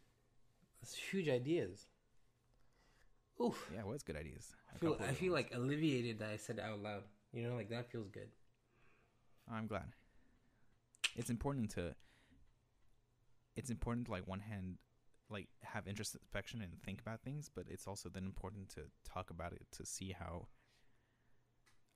[0.82, 1.88] that's huge ideas.
[3.42, 3.70] Oof.
[3.74, 5.52] yeah it was good ideas I feel I feel ones.
[5.52, 7.04] like alleviated that I said it out loud.
[7.34, 8.30] You know, like that feels good.
[9.52, 9.94] i'm glad
[11.16, 11.96] it's important to
[13.56, 14.78] it's important to like one hand
[15.30, 19.54] like have introspection and think about things but it's also then important to talk about
[19.54, 20.48] it to see how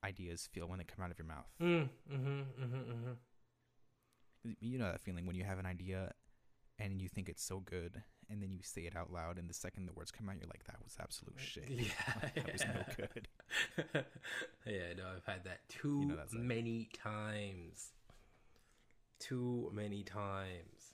[0.04, 1.89] ideas feel when they come out of your mouth Mm.
[2.12, 2.28] Mm-hmm.
[2.64, 2.76] Mm-hmm.
[2.91, 3.12] Mm-hmm.
[4.60, 6.14] You know that feeling when you have an idea
[6.80, 9.54] and you think it's so good and then you say it out loud and the
[9.54, 11.86] second the words come out you're like that was absolute shit Yeah.
[12.36, 13.28] that was no good
[14.66, 17.91] yeah, no, I've had that too know that's like- many times.
[19.20, 20.91] Too many times.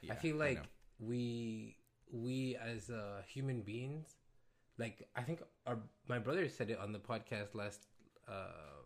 [0.00, 0.62] Yeah, I feel like
[1.00, 1.76] we
[2.12, 4.14] we as uh, human beings,
[4.78, 5.78] like I think our
[6.08, 7.86] my brother said it on the podcast last
[8.28, 8.82] uh,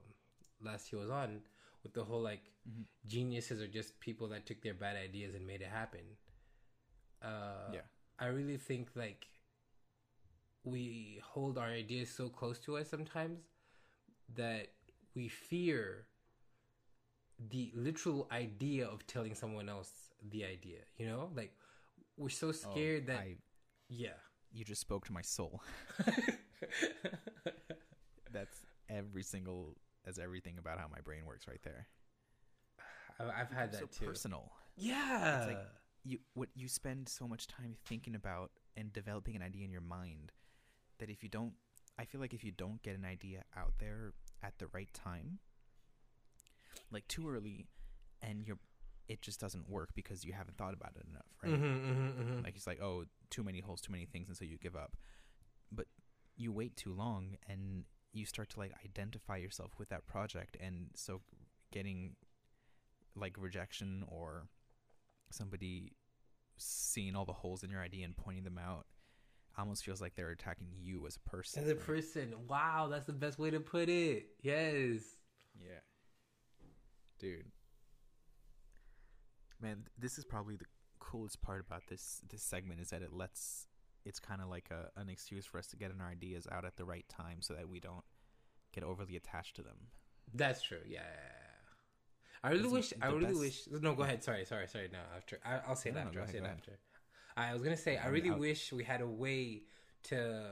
[0.63, 1.41] last he was on
[1.83, 2.87] with the whole like Mhm.
[3.07, 6.17] geniuses are just people that took their bad ideas and made it happen.
[7.23, 7.83] Uh, yeah
[8.19, 9.27] I really think like
[10.65, 13.41] we hold our ideas so close to us sometimes
[14.35, 14.69] that
[15.15, 16.07] we fear
[17.51, 19.91] the literal idea of telling someone else
[20.31, 20.79] the idea.
[20.97, 21.53] You know, like
[22.17, 23.37] we're so Oh, scared that I,
[23.89, 24.19] yeah.
[24.53, 25.63] you just spoke to my soul
[28.33, 31.87] that's every single that's everything about how my brain works right there.
[33.19, 34.07] I- I've had so that too.
[34.07, 34.53] personal.
[34.77, 35.67] Yeah, It's like-
[36.05, 39.81] you what you spend so much time thinking about and developing an idea in your
[39.83, 40.33] mind
[40.99, 41.55] that if you don't
[41.99, 45.39] I feel like if you don't get an idea out there at the right time
[46.91, 47.69] like too early
[48.21, 48.59] and you're
[49.09, 51.53] it just doesn't work because you haven't thought about it enough right?
[51.53, 52.45] Mhm, mhm, mhm.
[52.45, 54.97] like it's like oh too many holes too many things and so you give up.
[55.71, 55.87] But
[56.37, 60.89] you wait too long and you start to like identify yourself with that project and
[60.95, 61.21] so
[61.73, 62.15] getting
[63.17, 64.47] like rejection or
[65.31, 65.93] somebody
[66.57, 68.87] seeing all the holes in your idea and pointing them out
[69.59, 71.63] almost feels like they're attacking you as a person.
[71.63, 74.27] As a person, wow, that's the best way to put it.
[74.43, 75.03] Yes.
[75.59, 75.81] Yeah.
[77.19, 77.47] Dude.
[79.61, 80.65] Man, this is probably the
[80.99, 83.67] coolest part about this this segment is that it lets
[84.05, 86.77] it's kind of like a an excuse for us to get our ideas out at
[86.77, 88.05] the right time so that we don't
[88.75, 89.77] get overly attached to them.
[90.35, 90.81] That's true.
[90.87, 91.01] Yeah.
[92.45, 92.93] I really Isn't wish.
[93.01, 93.83] I really best- wish.
[93.83, 94.25] No, go ahead.
[94.25, 94.89] Sorry, sorry, sorry.
[94.93, 96.15] No, after I, I'll say it No, no, after.
[96.19, 96.79] go I'll ahead, say it after.
[97.37, 97.97] I was gonna say.
[97.97, 99.63] I I really I'll- wish we had a way
[100.05, 100.43] to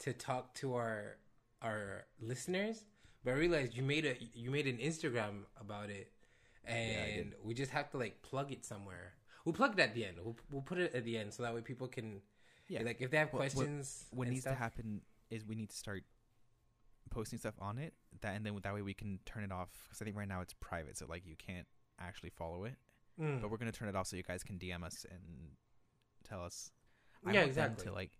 [0.00, 1.16] to talk to our
[1.62, 2.84] our listeners,
[3.24, 6.12] but I realized you made a you made an Instagram about it,
[6.64, 7.34] and did.
[7.42, 9.14] we just have to like plug it somewhere.
[9.44, 10.18] We'll plug it at the end.
[10.22, 12.20] We'll we'll put it at the end so that way people can
[12.68, 12.82] Yeah.
[12.82, 14.06] like if they have What- what- questions.
[14.10, 16.04] what and needs to happen is we need to start
[17.10, 20.00] posting stuff on it that and then that way we can turn it off because
[20.00, 21.66] i think right now it's private so like you can't
[22.00, 22.74] actually follow it
[23.20, 23.40] Mm.
[23.40, 25.20] but we're going to turn it off so you guys can dm us and
[26.24, 26.72] tell us
[27.24, 27.84] I Yeah, exactly.
[27.84, 28.10] to like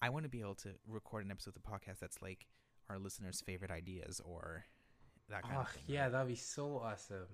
[0.00, 2.46] i want to be able to record an episode of the podcast that's like
[2.88, 4.64] our listeners favorite ideas or
[5.28, 6.12] that kind Oh, of thing yeah, right?
[6.12, 7.26] that'd be so awesome.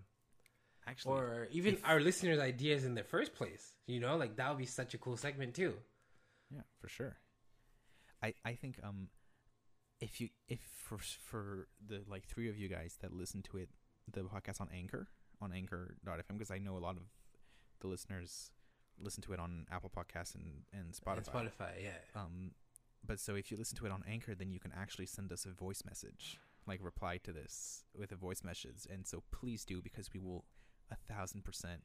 [0.86, 3.74] actually or even if- our listeners' ideas in the first place.
[3.86, 5.74] You know, like that would be such a cool segment too.
[6.50, 7.16] Yeah, for sure.
[8.22, 9.08] I I think um
[10.00, 13.70] if you if for for the like three of you guys that listen to it
[14.10, 15.08] the podcast on Anchor
[15.40, 17.02] on anchor.fm because I know a lot of
[17.80, 18.50] the listeners
[18.98, 21.16] listen to it on Apple Podcasts and and Spotify.
[21.16, 22.20] And Spotify, yeah.
[22.22, 22.52] Um
[23.06, 25.44] but so if you listen to it on Anchor then you can actually send us
[25.46, 29.80] a voice message like reply to this with a voice message and so please do
[29.82, 30.44] because we will
[30.90, 31.80] a thousand percent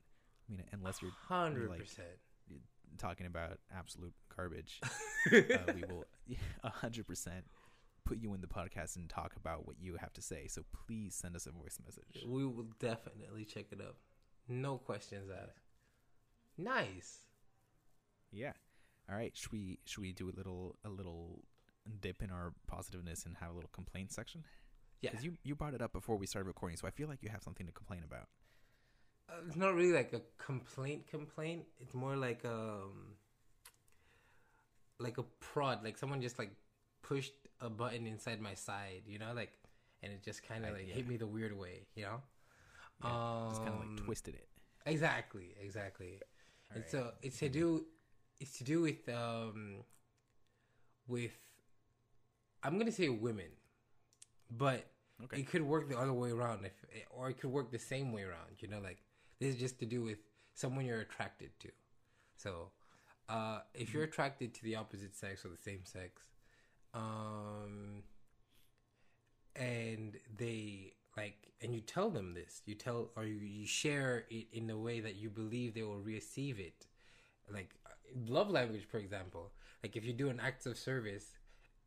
[0.49, 2.07] I mean unless you're Hundred like- percent.
[2.97, 6.05] talking about absolute garbage uh, we will
[6.63, 7.45] a hundred percent
[8.05, 10.47] put you in the podcast and talk about what you have to say.
[10.47, 12.25] So please send us a voice message.
[12.27, 13.95] We will definitely check it up.
[14.47, 15.61] No questions asked.
[16.57, 17.19] Nice.
[18.31, 18.53] Yeah.
[19.09, 19.31] All right.
[19.35, 21.43] Should we should we do a little a little
[21.99, 24.43] dip in our positiveness and have a little complaint section?
[25.01, 25.11] Yeah.
[25.11, 27.29] Because you you brought it up before we started recording, so I feel like you
[27.29, 28.27] have something to complain about.
[29.29, 31.63] Uh, it's not really like a complaint complaint.
[31.79, 33.15] It's more like um
[35.01, 36.51] like a prod, like someone just like
[37.01, 39.51] pushed a button inside my side, you know, like
[40.03, 40.95] and it just kind of like yeah.
[40.95, 42.21] hit me the weird way, you know?
[43.03, 43.17] Yeah,
[43.49, 44.47] Just kind of Um, like twisted it.
[44.85, 46.21] Exactly, exactly.
[46.73, 46.89] and Alright.
[46.89, 47.85] so it's to do
[48.39, 49.83] it's to do with um
[51.07, 51.31] with
[52.63, 53.51] I'm gonna say women,
[54.49, 54.85] but
[55.23, 55.39] Okay.
[55.41, 56.73] it could work the other way around if
[57.11, 58.57] or it could work the same way around.
[58.59, 58.99] You know, like
[59.39, 60.17] this is just to do with
[60.53, 61.69] someone you're attracted to.
[62.37, 62.71] So
[63.32, 66.23] uh if you're attracted to the opposite sex or the same sex,
[66.93, 68.03] um
[69.55, 74.47] and they like and you tell them this you tell or you, you share it
[74.53, 76.88] in a way that you believe they will receive it.
[77.51, 77.89] Like uh,
[78.27, 79.51] love language for example
[79.84, 81.38] like if you do an act of service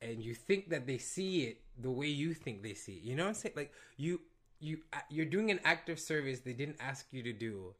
[0.02, 3.14] and you think that they see it the way you think they see it you
[3.14, 3.54] know what i'm saying?
[3.56, 4.20] Like you
[4.60, 7.74] you uh, you're doing an act of service they didn't ask you to do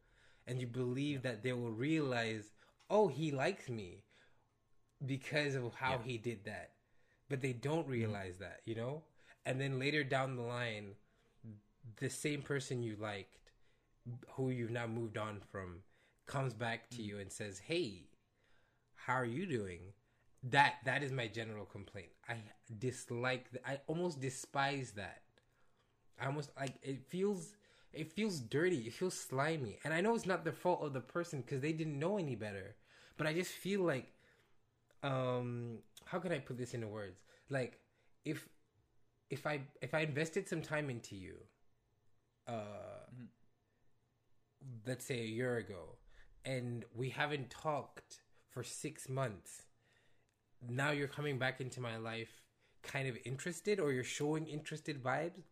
[0.46, 2.52] and you believe that they will realize
[2.90, 4.04] oh he likes me
[5.04, 6.02] because of how Yeah.
[6.04, 6.72] he did that.
[7.28, 7.90] But they don't mm-hmm.
[7.92, 9.04] realize that you know?
[9.46, 10.94] And then later down the line
[11.98, 13.50] the same person you liked
[14.30, 15.80] who you've now moved on from
[16.26, 17.08] comes back to mm-hmm.
[17.08, 18.08] you and says hey
[19.06, 19.80] how are you doing?
[20.44, 22.08] That that is my general complaint.
[22.28, 22.36] I
[22.78, 25.22] dislike i almost despise that.
[26.20, 27.52] I almost like it feels
[27.96, 28.78] it feels dirty.
[28.86, 29.78] It feels slimy.
[29.84, 32.34] And i know it's not the fault of the person because they didn't know any
[32.36, 32.76] better.
[33.16, 34.12] But i just feel like
[35.02, 37.20] um how can i put this into words?
[37.50, 37.80] Like
[38.24, 38.48] if
[39.30, 41.36] if i if i invested some time into you
[42.46, 42.52] uh
[43.14, 43.28] Mhm.
[44.86, 45.96] let's say a year ago
[46.44, 48.20] and we haven't talked
[48.50, 49.62] for six months
[50.66, 52.42] now you're coming back into my life
[52.82, 55.44] kind of interested or you're showing interested vibes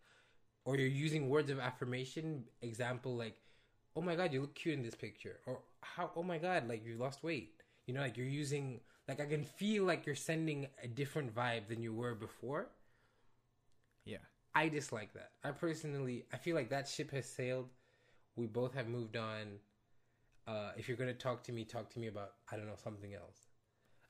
[0.64, 3.36] or you're using words of affirmation example like
[3.96, 6.84] oh my god you look cute in this picture or how oh my god like
[6.84, 7.54] you lost weight
[7.86, 11.66] you know like you're using like i can feel like you're sending a different vibe
[11.68, 12.68] than you were before
[14.04, 14.18] Yeah.
[14.54, 15.30] I dislike that.
[15.42, 17.70] I personally, I feel like that ship has sailed.
[18.36, 19.58] We both have moved on.
[20.46, 23.14] Uh, if you're gonna talk to me, talk to me about I don't know something
[23.14, 23.38] else.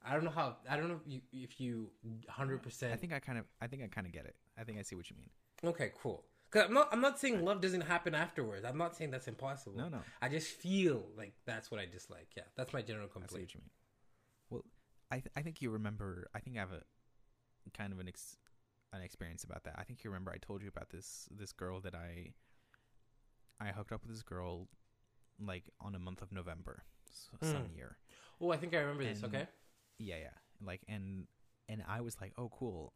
[0.04, 0.56] I don't know how.
[0.68, 1.90] I don't know if you if you
[2.28, 4.34] hundred I think I kind of I think I kind of get it.
[4.58, 5.30] I think I see what you mean.
[5.64, 6.24] Okay, cool.
[6.52, 6.88] Cause I'm not.
[6.92, 8.64] I'm not saying love doesn't happen afterwards.
[8.64, 9.78] I'm not saying that's impossible.
[9.78, 10.00] No, no.
[10.20, 12.28] I just feel like that's what I dislike.
[12.36, 13.32] Yeah, that's my general complaint.
[13.32, 13.70] I see what you mean.
[14.50, 14.64] Well,
[15.10, 16.28] I th- I think you remember.
[16.34, 16.82] I think I have a
[17.76, 18.36] kind of an ex-
[18.92, 19.76] an experience about that.
[19.78, 20.30] I think you remember.
[20.30, 22.34] I told you about this this girl that I
[23.58, 24.68] I hooked up with this girl
[25.40, 27.76] like on a month of November, s some Mm.
[27.76, 27.96] year.
[28.40, 29.24] Oh, I think I remember this.
[29.24, 29.46] Okay.
[29.98, 30.30] Yeah, yeah.
[30.60, 31.26] like and
[31.68, 32.92] and I was like, "Oh, cool."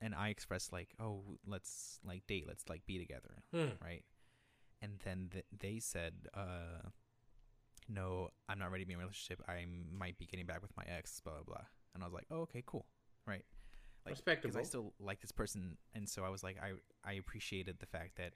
[0.00, 3.82] And I expressed like, "Oh, let's like date, let's like be together." Hmm.
[3.82, 4.04] right?
[4.82, 6.90] And then th- they said, uh,
[7.88, 9.42] "No, I'm not ready to be in a relationship.
[9.48, 11.64] I might be getting back with my ex." Blah blah blah.
[11.94, 12.86] And I was like, "Oh, okay, cool,
[13.26, 13.44] right?"
[14.04, 14.58] Like, Respectable.
[14.58, 16.74] I still like this person, and so I was like, I
[17.08, 18.34] I appreciated the fact that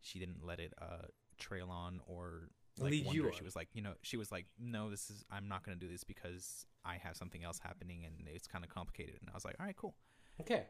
[0.00, 1.06] she didn't let it uh
[1.38, 3.36] trail on or like Lead you wonder.
[3.36, 5.88] She was like, you know, she was like, "No, this is I'm not gonna do
[5.88, 9.44] this because I have something else happening and it's kind of complicated." And I was
[9.44, 9.94] like, "All right, cool."
[10.40, 10.66] Okay.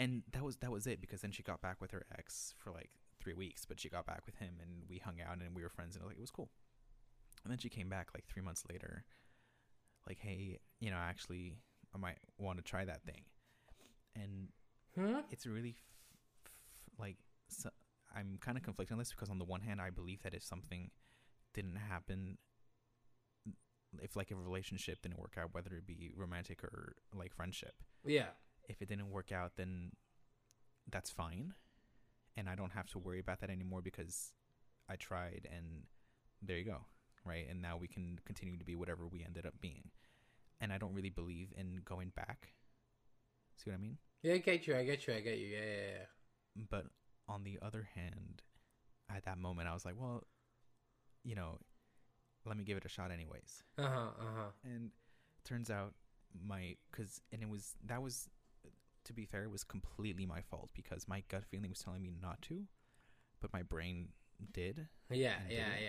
[0.00, 2.70] And that was that was it because then she got back with her ex for
[2.70, 2.90] like
[3.20, 5.68] three weeks but she got back with him and we hung out and we were
[5.68, 6.48] friends and like it was cool
[7.44, 9.04] and then she came back like three months later
[10.06, 11.56] like hey you know actually
[11.94, 13.22] i might want to try that thing
[14.14, 14.48] and
[14.94, 15.20] Hmm.
[15.30, 15.76] it's really f-
[16.44, 17.16] f- like
[17.48, 17.70] so,
[18.16, 20.42] i'm kind of conflicted on this because on the one hand i believe that if
[20.42, 20.90] something
[21.54, 22.38] didn't happen
[24.02, 27.74] if like a relationship didn't work out whether it be romantic or like friendship
[28.04, 28.28] Yeah.
[28.68, 29.92] If it didn't work out, then
[30.90, 31.54] that's fine.
[32.36, 34.32] And I don't have to worry about that anymore because
[34.88, 35.84] I tried and
[36.42, 36.78] there you go.
[37.24, 37.46] Right.
[37.50, 39.90] And now we can continue to be whatever we ended up being.
[40.60, 42.48] And I don't really believe in going back.
[43.56, 43.98] See what I mean?
[44.22, 44.76] Yeah, I get you.
[44.76, 45.14] I get you.
[45.14, 45.46] I get you.
[45.46, 46.64] Yeah, yeah, yeah.
[46.70, 46.86] But
[47.28, 48.42] on the other hand,
[49.14, 50.24] at that moment, I was like, well,
[51.24, 51.58] you know,
[52.44, 53.62] let me give it a shot anyways.
[53.76, 54.10] Uh huh.
[54.18, 54.50] Uh huh.
[54.64, 54.90] and
[55.44, 55.94] turns out
[56.46, 58.28] my because and it was that was
[59.08, 62.40] to be fair was completely my fault because my gut feeling was telling me not
[62.42, 62.62] to
[63.40, 64.08] but my brain
[64.52, 65.80] did Yeah, yeah, did yeah, it.
[65.82, 65.88] yeah,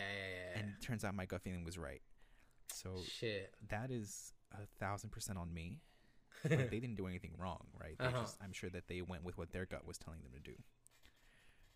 [0.56, 0.60] yeah.
[0.60, 2.02] and it turns out my gut feeling was right
[2.74, 3.54] so Shit.
[3.70, 5.80] that is a thousand percent on me
[6.50, 8.22] like they didn't do anything wrong right Uh-huh.
[8.22, 10.56] just i'm sure that they went with what their gut was telling them to do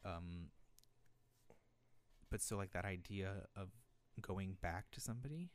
[0.05, 0.47] um
[2.29, 3.69] but so like that idea of
[4.21, 5.49] going back to somebody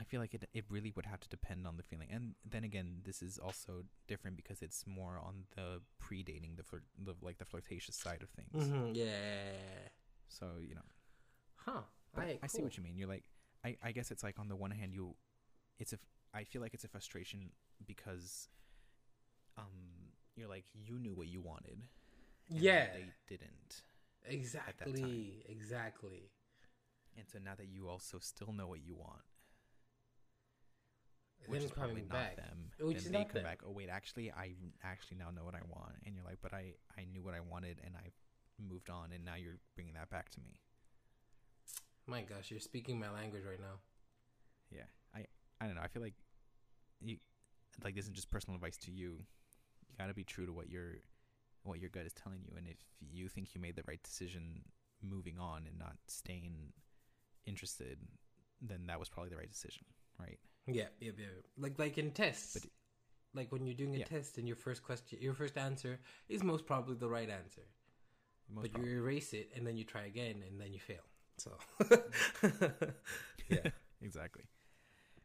[0.00, 2.64] i feel like it it really would have to depend on the feeling and then
[2.64, 7.38] again this is also different because it's more on the predating the, flirt, the like
[7.38, 9.88] the flirtatious side of things hmm Yeah,
[10.28, 10.88] so you know
[11.56, 11.82] Huh.
[12.14, 12.96] but Alright, I see what you mean.
[12.96, 13.24] You're like,
[13.64, 15.14] I, I guess it's like on the one hand, you,
[15.78, 15.98] it's a
[16.32, 17.50] I feel like it's a frustration
[17.86, 18.48] because,
[19.58, 21.82] um, you're like you knew what you wanted,
[22.48, 22.86] Yeah.
[22.94, 23.82] they didn't,
[24.24, 25.44] Exactly.
[25.48, 26.30] Exactly.
[27.16, 29.22] and so now that you also still know what you want,
[31.46, 32.36] which is probably back.
[32.36, 33.44] not them, Which then is they not come them.
[33.44, 33.60] back.
[33.66, 34.52] Oh wait, actually, I
[34.84, 37.40] actually now know what I want, and you're like, but I, I knew what I
[37.40, 38.10] wanted, and I
[38.58, 40.60] moved on, and now you're bringing that back to me.
[42.06, 43.78] My gosh, you're speaking my language right now.
[44.70, 44.84] Yeah,
[45.14, 45.26] I
[45.60, 45.82] I don't know.
[45.82, 46.14] I feel like
[47.00, 47.16] you
[47.84, 49.18] like this isn't just personal advice to you.
[49.88, 50.94] You got to be true to what your
[51.62, 54.62] what your gut is telling you, and if you think you made the right decision
[55.02, 56.72] moving on and not staying
[57.46, 57.98] interested,
[58.60, 59.84] then that was probably the right decision,
[60.18, 60.38] right?
[60.74, 61.26] Yeah, yeah, yeah.
[61.58, 62.54] Like like in tests.
[62.60, 62.70] But-
[63.32, 64.06] like when you're doing a Yeah.
[64.06, 67.62] test and your first question, your first answer is most probably the right answer,
[68.48, 68.90] Most but probably.
[68.90, 71.04] you erase it and then you try again and then you fail.
[71.38, 71.52] So,
[73.48, 73.70] yeah,
[74.02, 74.44] exactly.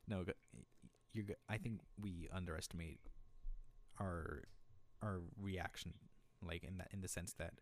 [0.07, 0.23] No,
[1.13, 1.25] you.
[1.49, 2.99] I think we underestimate
[3.99, 4.43] our
[5.01, 5.93] our reaction,
[6.43, 7.53] like in that in the sense that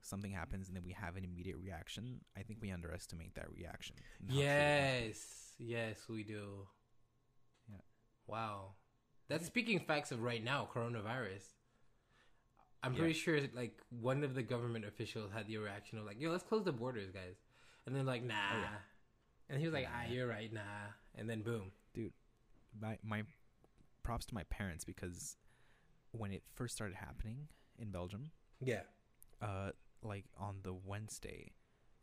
[0.00, 2.20] something happens and then we have an immediate reaction.
[2.36, 3.96] I think we underestimate that reaction.
[4.20, 5.06] and how true it might be.
[5.08, 6.66] yes, yes, we do.
[8.30, 8.74] Wow,
[9.28, 11.44] that's speaking facts of right now, coronavirus.
[12.82, 12.98] I'm Yeah.
[13.00, 16.44] pretty sure like one of the government officials had the reaction of like, "Yo, let's
[16.44, 17.36] close the borders, guys,"
[17.86, 18.78] and then like, "Nah," Oh, yeah.
[19.48, 21.72] and he was like, "Ah, you're right, nah," and then boom.
[21.92, 22.12] Dude.
[22.78, 23.24] My my
[24.02, 25.36] props to my parents because
[26.12, 28.84] when it first started happening in Belgium, Yeah.
[29.42, 29.72] uh,
[30.02, 31.52] like on the Wednesday,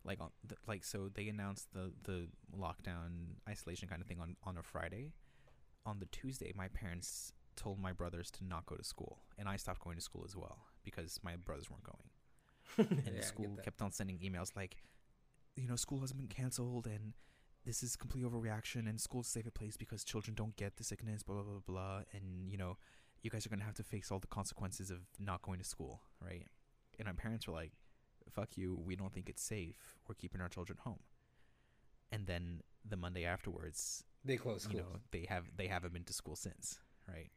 [0.03, 4.35] like on the, like so they announced the the lockdown isolation kind of thing on
[4.43, 5.13] on a Friday.
[5.87, 9.55] On the Tuesday, my parents told my brothers to not go to school, and I
[9.55, 12.09] stopped going to school as well because my brothers weren't going.
[13.05, 14.75] And Yeah, the school kept on sending emails like,
[15.55, 17.13] you know, school hasn't been canceled and
[17.65, 21.23] this is complete overreaction and school's a safe place because children don't get the sickness,
[21.23, 22.01] blah, blah, blah, blah.
[22.13, 22.77] And, you know,
[23.23, 25.65] you guys are going to have to face all the consequences of not going to
[25.65, 26.45] school, right?
[26.99, 27.71] And my parents were like,
[28.29, 29.95] fuck you, we don't think it's safe.
[30.07, 30.99] We're keeping our children home.
[32.11, 34.75] And then the Monday afterwards, They closed schools.
[34.75, 37.31] you know, they have they haven't been to school since, right?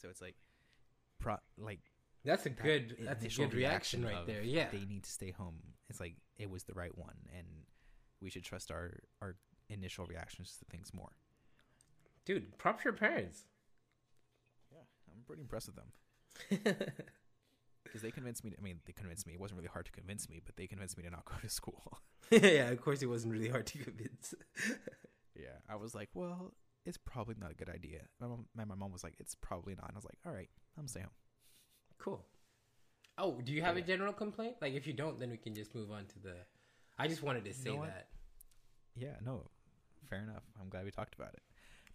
[0.00, 0.36] So it's like,
[1.18, 1.80] pro like
[2.24, 2.96] that's a that good.
[3.00, 4.42] That's a good reaction, right there.
[4.42, 4.68] Yeah.
[4.70, 5.58] they need to stay home.
[5.88, 7.46] It's like it was the right one, and
[8.20, 9.36] we should trust our our
[9.68, 11.10] initial reactions to things more.
[12.24, 13.44] Dude, props your parents.
[14.72, 14.78] Yeah,
[15.12, 16.74] I'm pretty impressed with them
[17.84, 18.50] because they convinced me.
[18.50, 19.34] To, I mean, they convinced me.
[19.34, 21.48] It wasn't really hard to convince me, but they convinced me to not go to
[21.48, 21.98] school.
[22.30, 24.34] yeah, of course it wasn't really hard to convince.
[25.38, 26.52] yeah, I was like, well,
[26.84, 28.00] it's probably not a good idea.
[28.20, 29.86] My mom, my, my mom was like, it's probably not.
[29.88, 31.12] And I was like, all right, I'm staying home.
[31.98, 32.24] Cool.
[33.18, 33.82] Oh, do you have Yeah.
[33.84, 34.56] a general complaint?
[34.60, 36.34] Like, if you don't, then we can just move on to the.
[36.98, 38.08] I just wanted to say know that.
[38.94, 39.48] Yeah, no,
[40.08, 40.42] fair enough.
[40.60, 41.42] I'm glad we talked about it.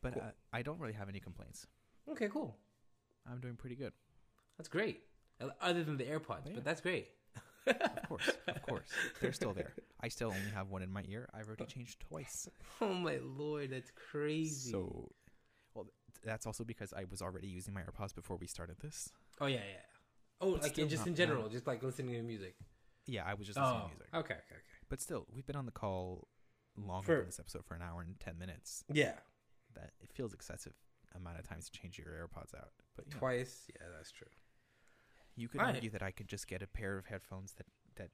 [0.02, 0.24] But Cool.
[0.24, 1.66] uh, I don't really have any complaints.
[2.10, 2.58] Okay, cool.
[3.32, 3.94] I'm doing pretty good.
[4.58, 5.02] That's great.
[5.62, 6.52] Other than the AirPods, Yeah.
[6.56, 7.10] but that's great.
[7.68, 8.88] Of course, of course.
[9.22, 9.74] They're still there.
[10.04, 11.30] I still only have one in my ear.
[11.34, 12.48] I've already changed twice.
[12.82, 14.72] Oh my lord, that's crazy.
[14.72, 15.12] So,
[15.76, 15.88] well,
[16.24, 19.12] that's also because I was already using my AirPods before we started this.
[19.40, 19.86] oh yeah, yeah.
[20.40, 22.56] Oh, But like still just in general, just like listening to music.
[23.06, 24.08] Yeah, I was just listening Oh, to music.
[24.14, 24.62] okay, okay, okay.
[24.90, 26.28] But still, we've been on the call
[26.76, 28.84] longer For- than this episode for an hour and 10 minutes.
[28.92, 29.14] Yeah,
[29.76, 30.74] That it feels excessive
[31.16, 32.70] amount of times to change your AirPods out.
[32.96, 33.66] But you, know, twice.
[33.70, 34.28] Yeah, that's true.
[35.36, 35.76] you could Alright.
[35.76, 37.66] argue that I could just get a pair of headphones that,
[37.98, 38.10] that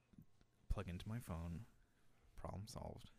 [0.72, 1.60] plug into my phone.
[2.40, 3.10] Problem solved.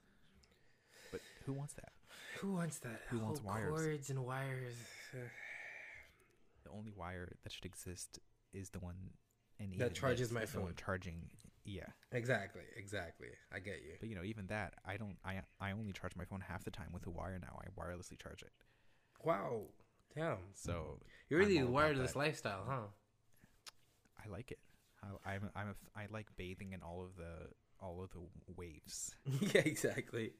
[1.12, 1.92] But who wants that?
[2.40, 3.02] Who wants that?
[3.10, 3.70] Who wants Oh, wires?
[3.72, 4.76] Cords and wires.
[6.64, 8.20] The only wire that should exist
[8.54, 8.96] is the one
[9.60, 10.76] and That even charges my is the one phone.
[10.78, 11.30] charging.
[11.66, 13.28] Yeah, exactly, exactly.
[13.52, 13.96] I get you.
[14.00, 15.18] but you know, even that, I don't.
[15.26, 17.60] I I only charge my phone half the time with a wire now.
[17.62, 18.52] I wirelessly charge it.
[19.24, 19.64] Wow,
[20.16, 20.38] damn.
[20.54, 21.00] So
[21.30, 22.88] You're really I'm the wireless lifestyle, huh?
[24.26, 24.60] I like it.
[25.04, 27.50] I, I'm I'm a f- I like bathing in all of the
[27.82, 28.20] all of the
[28.56, 29.16] waves.
[29.42, 30.32] yeah, exactly.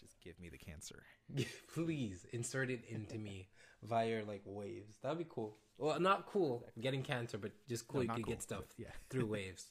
[0.00, 1.02] Just give me the cancer.
[1.74, 3.48] Please insert it into me
[3.82, 4.96] via like waves.
[5.02, 5.56] That'd be cool.
[5.78, 8.88] Well, not cool getting cancer, but just cool No, you could cool, get stuff Yeah,
[9.10, 9.66] through waves.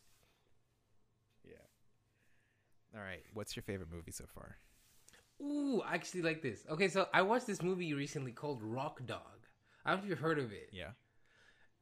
[1.43, 1.55] yeah.
[2.95, 3.23] All right.
[3.33, 4.57] What's your favorite movie so far?
[5.41, 6.63] Ooh, I actually like this.
[6.69, 9.21] Okay, so I watched this movie recently called Rock Dog.
[9.85, 10.69] I don't know if you've heard of it.
[10.71, 10.91] Yeah,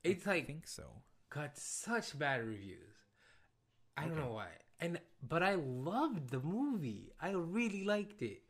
[0.03, 0.83] It's I like think so.
[1.29, 2.93] got such bad reviews.
[3.97, 4.47] I don't know why.
[4.79, 7.11] And but I loved the movie.
[7.21, 8.41] I really liked it.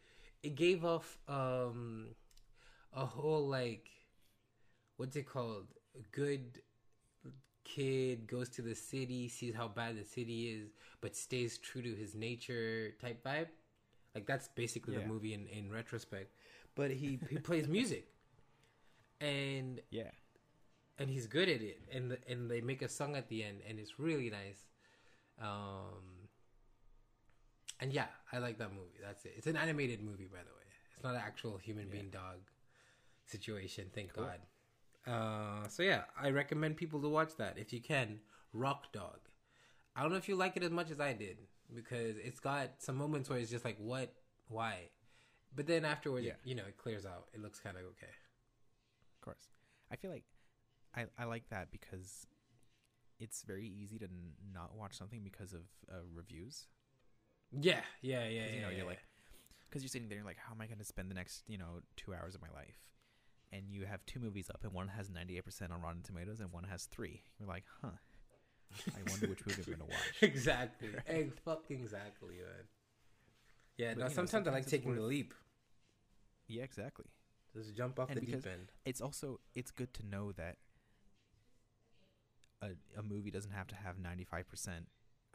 [0.43, 2.09] It gave off um
[2.93, 3.89] a whole like
[4.97, 5.67] what's it called?
[5.97, 6.61] A good
[7.63, 10.69] kid goes to the city, sees how bad the city is,
[11.01, 13.47] but stays true to his nature type vibe.
[14.13, 15.01] Like that's basically Yeah.
[15.01, 16.33] the movie in, in retrospect.
[16.75, 18.07] But he he plays music.
[19.21, 20.11] And Yeah.
[20.97, 23.61] and he's good at it and the, and they make a song at the end
[23.67, 24.65] and it's really nice
[25.41, 26.14] um
[27.79, 30.65] and yeah i like that movie that's it it's an animated movie by the way
[30.93, 31.93] it's not an actual human Yeah.
[31.93, 32.39] being dog
[33.25, 34.25] situation thank Cool.
[34.25, 34.39] god
[35.11, 38.19] uh so yeah i recommend people to watch that if you can
[38.53, 39.19] rock dog
[39.95, 41.37] i don't know if you like it as much as i did
[41.73, 44.13] because it's got some moments where it's just like what
[44.47, 44.89] why
[45.55, 46.33] but then afterwards Yeah.
[46.43, 48.13] you know it clears out it looks kind of okay
[49.15, 49.49] Of course.
[49.91, 50.23] I feel like
[50.95, 52.27] I, I like that because
[53.19, 55.61] it's very easy to n- not watch something because of
[55.91, 56.67] uh, reviews.
[57.51, 58.83] Yeah yeah yeah you know, yeah, you're yeah.
[58.83, 58.99] like,
[59.69, 61.57] because you're sitting there, you're like, how am I going to spend the next, you
[61.57, 62.79] know, two hours of my life?
[63.51, 66.65] And you have two movies up, and one has 98% on Rotten Tomatoes, and one
[66.65, 67.23] has three.
[67.39, 67.89] You're like, huh.
[68.89, 70.21] I wonder which movie I'm going to watch.
[70.21, 70.89] exactly.
[71.07, 72.65] Egg fucking exactly, man.
[73.77, 75.33] Yeah, But, now you know, sometimes, I sometimes like taking the leap.
[76.47, 77.05] Yeah, exactly.
[77.55, 78.71] Just jump off And the deep end.
[78.85, 80.57] It's also it's good to know that
[82.61, 84.43] a a movie doesn't have to have 95%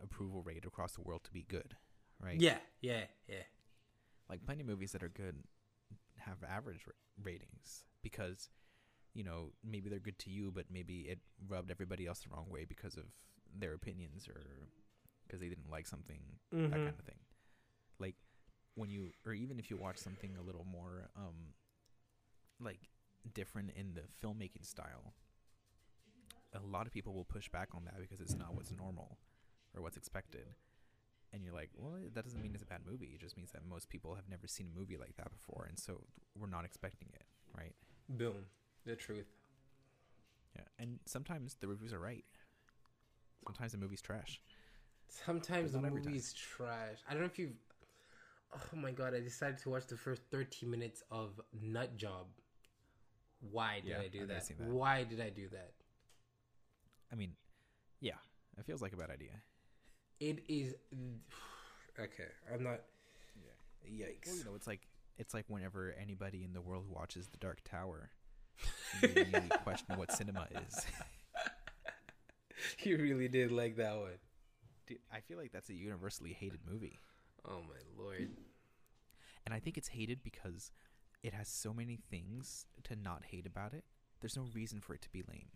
[0.02, 1.76] approval rate across the world to be good,
[2.22, 2.40] right?
[2.40, 3.42] Yeah, yeah, yeah.
[4.28, 5.36] like plenty of movies that are good
[6.18, 6.92] have average ra-
[7.22, 8.48] ratings because
[9.14, 11.18] you know maybe they're good to you but maybe it
[11.48, 13.04] rubbed everybody else the wrong way because of
[13.58, 14.40] their opinions or
[15.26, 16.20] because they didn't like something
[16.52, 16.84] that Mhm.
[16.84, 17.18] kind of thing
[17.98, 18.14] like
[18.74, 21.54] when you or even if you watch something a little more um
[22.60, 22.88] like
[23.34, 25.14] different in the filmmaking style
[26.54, 29.18] a lot of people will push back on that because it's not what's normal
[29.74, 30.54] or what's expected
[31.32, 33.62] and you're like well that doesn't mean it's a bad movie it just means that
[33.68, 36.00] most people have never seen a movie like that before and so
[36.38, 37.24] we're not expecting it
[37.56, 37.74] right
[38.08, 38.34] Boom.
[38.86, 39.26] The truth.
[40.56, 42.24] yeah and sometimes the reviews are right
[43.46, 44.40] sometimes the movie's trash
[45.26, 46.10] Sometimes the not every time.
[46.12, 46.98] movie's trash.
[47.08, 47.56] I don't know if you've.
[48.72, 49.12] Oh my god!
[49.12, 52.26] I decided to watch the first 13 minutes of Nut Job.
[53.40, 54.46] Why did Yeah, I do that?
[54.46, 54.60] that.
[54.68, 55.72] Why did I do that?
[57.12, 57.32] i mean
[58.00, 58.12] yeah
[58.56, 59.32] it feels like a bad idea
[60.20, 60.74] It is.
[61.98, 62.80] Okay, I'm not.
[63.90, 64.26] yeah Yikes!
[64.26, 64.86] well you know it's like
[65.18, 68.10] it's like whenever anybody in the world watches the dark tower
[69.02, 69.24] you
[69.64, 70.84] question what cinema is
[72.84, 74.18] you really did like that one.
[74.86, 76.98] Dude, i feel like that's a universally hated movie
[77.48, 78.28] Oh my lord!
[79.46, 80.70] And I think it's hated because
[81.22, 83.84] it has so many things to not hate about it.
[84.20, 85.48] There's no reason for it to be lame.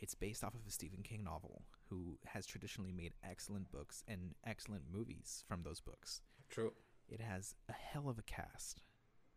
[0.00, 4.34] It's based off of a Stephen King novel who has traditionally made excellent books and
[4.44, 6.20] excellent movies from those books.
[6.50, 6.72] True.
[7.08, 8.82] It has a hell of a cast.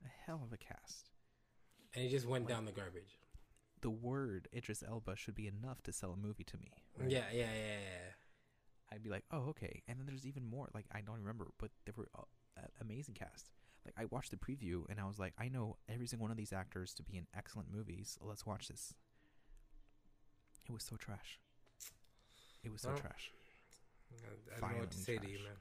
[0.04, 1.10] A hell of a cast.
[1.94, 3.18] and it just went Like- down the garbage.
[3.82, 6.72] The word Idris Elba should be enough to sell a movie to me.
[6.98, 7.10] right?
[7.10, 8.12] Yeah, yeah, yeah, yeah.
[8.92, 9.84] I'd be like, oh, okay.
[9.88, 10.70] And then there's even more.
[10.74, 12.24] Like, I don't remember, but there were uh,
[12.82, 13.52] amazing cast.
[13.86, 16.38] Like, I watched the preview and I was like, I know every single one of
[16.38, 18.18] these actors to be in excellent movies.
[18.22, 18.94] Let's watch this.
[20.68, 21.40] It was so trash.
[22.64, 23.32] It was so Well, trash.
[24.12, 25.54] I, I don't know what to say to you, man.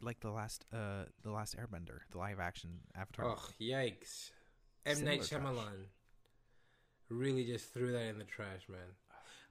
[0.00, 3.26] Like the last, uh, the last Airbender, the live action Avatar.
[3.26, 4.30] Oh, yikes.
[4.84, 5.04] M.
[5.04, 5.64] Night Similar trash.
[5.64, 5.86] Shyamalan
[7.08, 8.80] really just threw that in the trash, man.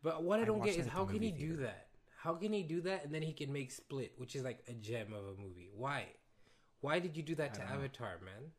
[0.03, 1.88] But what I I don't get is how can he movie do that?
[2.18, 4.74] How can he do that and then he can make Split, which is like a
[4.74, 5.70] gem of a movie?
[5.76, 6.05] Why?
[6.82, 7.76] Why did you do that to don't know.
[7.76, 8.51] Avatar, man?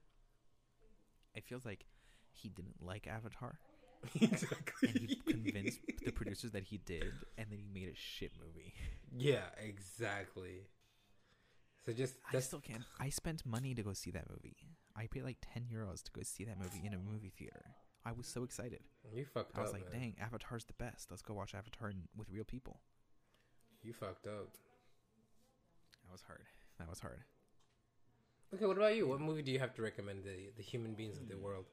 [1.35, 1.85] It feels like
[2.33, 3.59] he didn't like Avatar,
[4.21, 4.89] exactly.
[4.89, 8.75] and he convinced the producers that he did, and then he made a shit movie.
[9.17, 10.67] Yeah, exactly.
[11.85, 12.83] So just I still can't.
[12.99, 14.57] I spent money to go see that movie.
[14.97, 17.63] I paid like ten euros to go see that movie in a movie theater.
[18.05, 18.81] I was so excited.
[19.13, 19.59] you fucked up.
[19.59, 19.77] I was up.
[19.77, 20.01] like, man.
[20.01, 21.11] "Dang, Avatar's the best.
[21.11, 22.81] Let's go watch Avatar with real people."
[23.83, 24.51] You fucked up.
[26.05, 26.45] That was hard.
[26.79, 27.23] That was hard.
[28.55, 29.07] Okay, what about you?
[29.07, 31.43] What movie do you have to recommend the the human beings of the hmm.
[31.43, 31.67] world?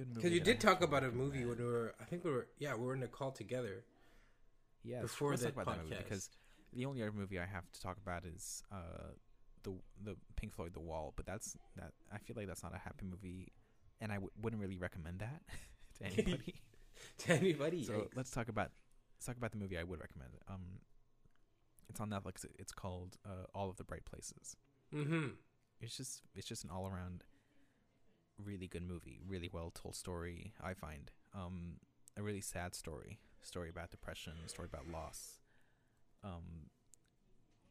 [0.00, 0.20] Good movie.
[0.20, 2.74] Because you did talk about a movie when we were, I think we were, yeah,
[2.74, 3.84] we were in a call together.
[4.82, 6.04] Yeah, before let's the talk about that movie podcast.
[6.04, 6.30] because
[6.72, 9.12] the only other movie I have to talk about is uh
[9.62, 12.78] the the Pink Floyd The Wall, but that's that I feel like that's not a
[12.78, 13.52] happy movie,
[14.00, 15.42] and I w- wouldn't really recommend that
[15.98, 16.54] to anybody.
[17.18, 17.84] to anybody.
[17.84, 18.70] so let's talk about
[19.18, 20.30] let's talk about the movie I would recommend.
[20.48, 20.62] Um,
[21.90, 22.46] it's on Netflix.
[22.58, 24.56] It's called uh, All of the Bright Places.
[24.94, 25.26] mm-hmm.
[25.82, 27.22] It's just it's just an all around
[28.40, 30.54] really good movie, really well told story.
[30.62, 31.76] I find um
[32.16, 35.40] a really sad story, story about depression, story about loss.
[36.24, 36.70] Um,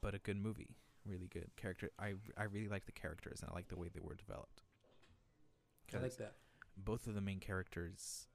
[0.02, 1.92] but a good movie, really good character.
[2.00, 4.64] I I really like the characters and I like the way they were developed.
[5.94, 6.36] I like that.
[6.78, 8.28] both of the main characters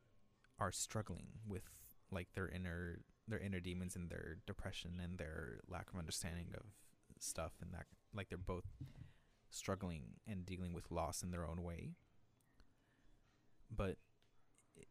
[0.59, 1.65] are struggling with
[2.11, 6.65] like their inner their inner demons and their depression and their lack of understanding of
[7.19, 8.67] stuff and that like they're both
[9.51, 11.93] struggling and dealing with loss in their own way
[13.75, 13.97] but
[14.77, 14.89] it,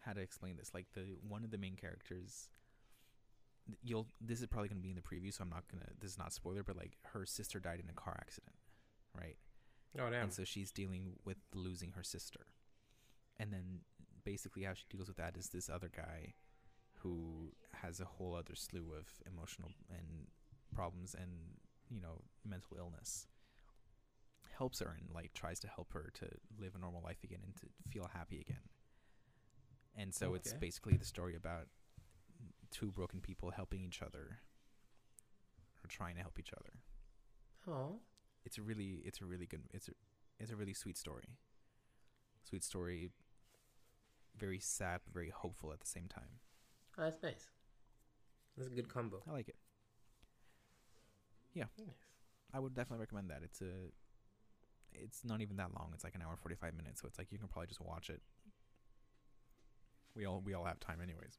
[0.00, 2.48] how to explain this like the one of the main characters
[3.82, 5.90] you'll this is probably going to be in the preview so i'm not going to
[6.00, 8.54] this is not spoiler but like her sister died in a car accident
[9.18, 9.36] right
[9.98, 10.24] Oh damn.
[10.24, 12.46] and so she's dealing with losing her sister.
[13.38, 13.80] And then
[14.24, 16.34] basically how she deals with that is this other guy
[17.00, 17.52] who
[17.82, 20.26] has a whole other slew of emotional and
[20.74, 21.30] problems and,
[21.90, 23.26] you know, mental illness.
[24.58, 26.26] Helps her and like tries to help her to
[26.58, 28.62] live a normal life again and to feel happy again.
[29.98, 31.66] And so it's basically the story about
[32.70, 34.38] two broken people helping each other
[35.82, 36.72] or trying to help each other
[37.68, 38.00] oh,
[38.44, 39.92] it's a really it's a really good it's a
[40.38, 41.38] it's a really sweet story
[42.42, 43.10] sweet story
[44.36, 46.40] very sad but very hopeful at the same time
[46.98, 47.46] oh, that's nice.
[48.56, 49.22] That's a good combo.
[49.28, 49.56] i like it
[51.54, 51.68] Nice.
[52.52, 53.90] i would definitely recommend that it's a
[55.02, 57.38] it's not even that long it's like an hour 45 minutes so it's like you
[57.38, 58.20] can probably just watch it
[60.14, 61.38] we all we all have time anyways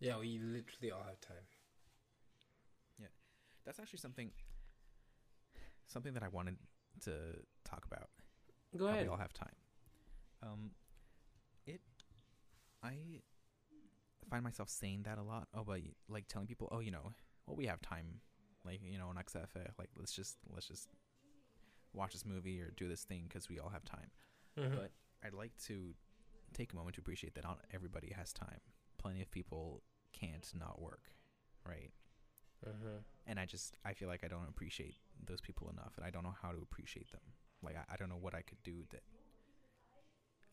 [0.00, 1.44] Yeah, we literally all have time.
[2.98, 3.08] Yeah,
[3.64, 4.30] that's actually something
[5.86, 6.56] something that i wanted
[7.04, 7.12] to
[7.64, 8.08] talk about
[8.76, 9.02] Go ahead.
[9.04, 9.54] we all have time.
[10.42, 10.70] Um,
[11.66, 11.80] it,
[12.82, 13.22] I
[14.28, 15.48] find myself saying that a lot.
[15.54, 17.14] Oh, but like telling people, oh, you know,
[17.46, 18.20] well, we have time,
[18.64, 20.88] like you know, on XFA, like let's just let's just
[21.96, 24.10] watch this movie or do this thing because we all have time.
[24.56, 24.76] Mhm.
[24.76, 24.92] But
[25.24, 25.94] I'd like to
[26.52, 28.60] take a moment to appreciate that not everybody has time.
[28.98, 29.82] Plenty of people
[30.12, 31.12] can't not work,
[31.64, 31.92] right?
[32.64, 33.04] Mhm.
[33.26, 36.22] and I just I feel like I don't appreciate those people enough, and I don't
[36.24, 37.34] know how to appreciate them.
[37.62, 39.02] Like I, I don't know what I could do that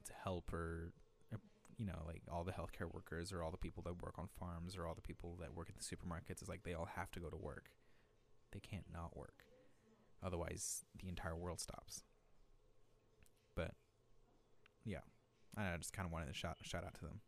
[0.06, 0.92] to help or
[1.34, 1.38] uh,
[1.78, 4.76] you know like all the healthcare workers or all the people that work on farms
[4.76, 6.42] or all the people that work at the supermarkets.
[6.42, 7.70] It's like they all have to go to work.
[8.52, 9.46] They can't not work,
[10.24, 12.04] otherwise the entire world stops.
[13.56, 13.72] But
[14.86, 15.00] yeah,
[15.58, 17.22] I just kind of wanted to shout shout out to them.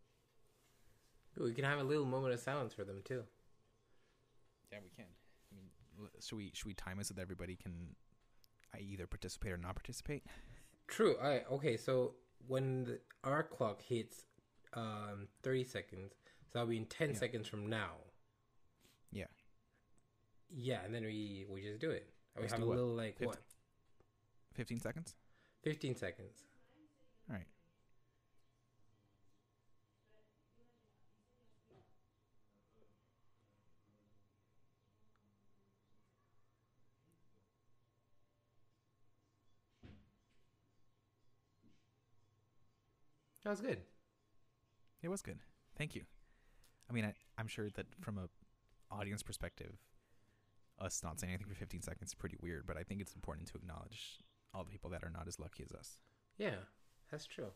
[1.38, 3.24] We can have a little moment of silence for them too.
[4.72, 5.06] Yeah, we can.
[5.52, 7.96] I mean, should we should we time it so that everybody can
[8.74, 10.24] uh, either participate or not participate?
[10.88, 11.16] True.
[11.22, 11.78] I okay.
[11.78, 12.14] So
[12.48, 14.26] when the, our clock hits
[14.74, 16.14] um, thirty seconds,
[16.48, 17.16] so that'll be in ten Yeah.
[17.18, 17.92] seconds from now.
[19.12, 19.26] Yeah.
[20.50, 22.08] Yeah, and then we we just do it.
[22.36, 22.76] We Let's have a what?
[22.78, 23.38] little like Fifty- what?
[24.54, 25.16] Fifteen seconds.
[25.64, 26.44] Fifteen seconds.
[27.30, 27.48] All right.
[43.44, 43.80] That was good.
[45.04, 45.38] It was good.
[45.78, 46.02] Thank you.
[46.90, 48.28] I mean, I, I'm sure that from a
[48.94, 49.74] audience perspective,
[50.80, 53.48] us not saying anything for 15 seconds is pretty weird, but I think it's important
[53.48, 54.20] to acknowledge
[54.54, 55.98] all the people that are not as lucky as us.
[56.38, 56.56] Yeah,
[57.12, 57.52] that's true.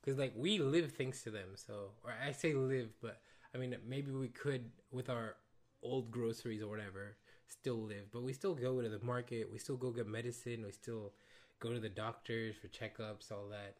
[0.00, 1.50] Because like we live thanks to them.
[1.54, 3.20] So, or I say live, but
[3.54, 5.36] I mean maybe we could with our
[5.82, 7.16] old groceries or whatever
[7.48, 9.50] still live, but we still go to the market.
[9.50, 10.64] We still go get medicine.
[10.64, 11.12] We still
[11.60, 13.76] go to the doctors for checkups, all that.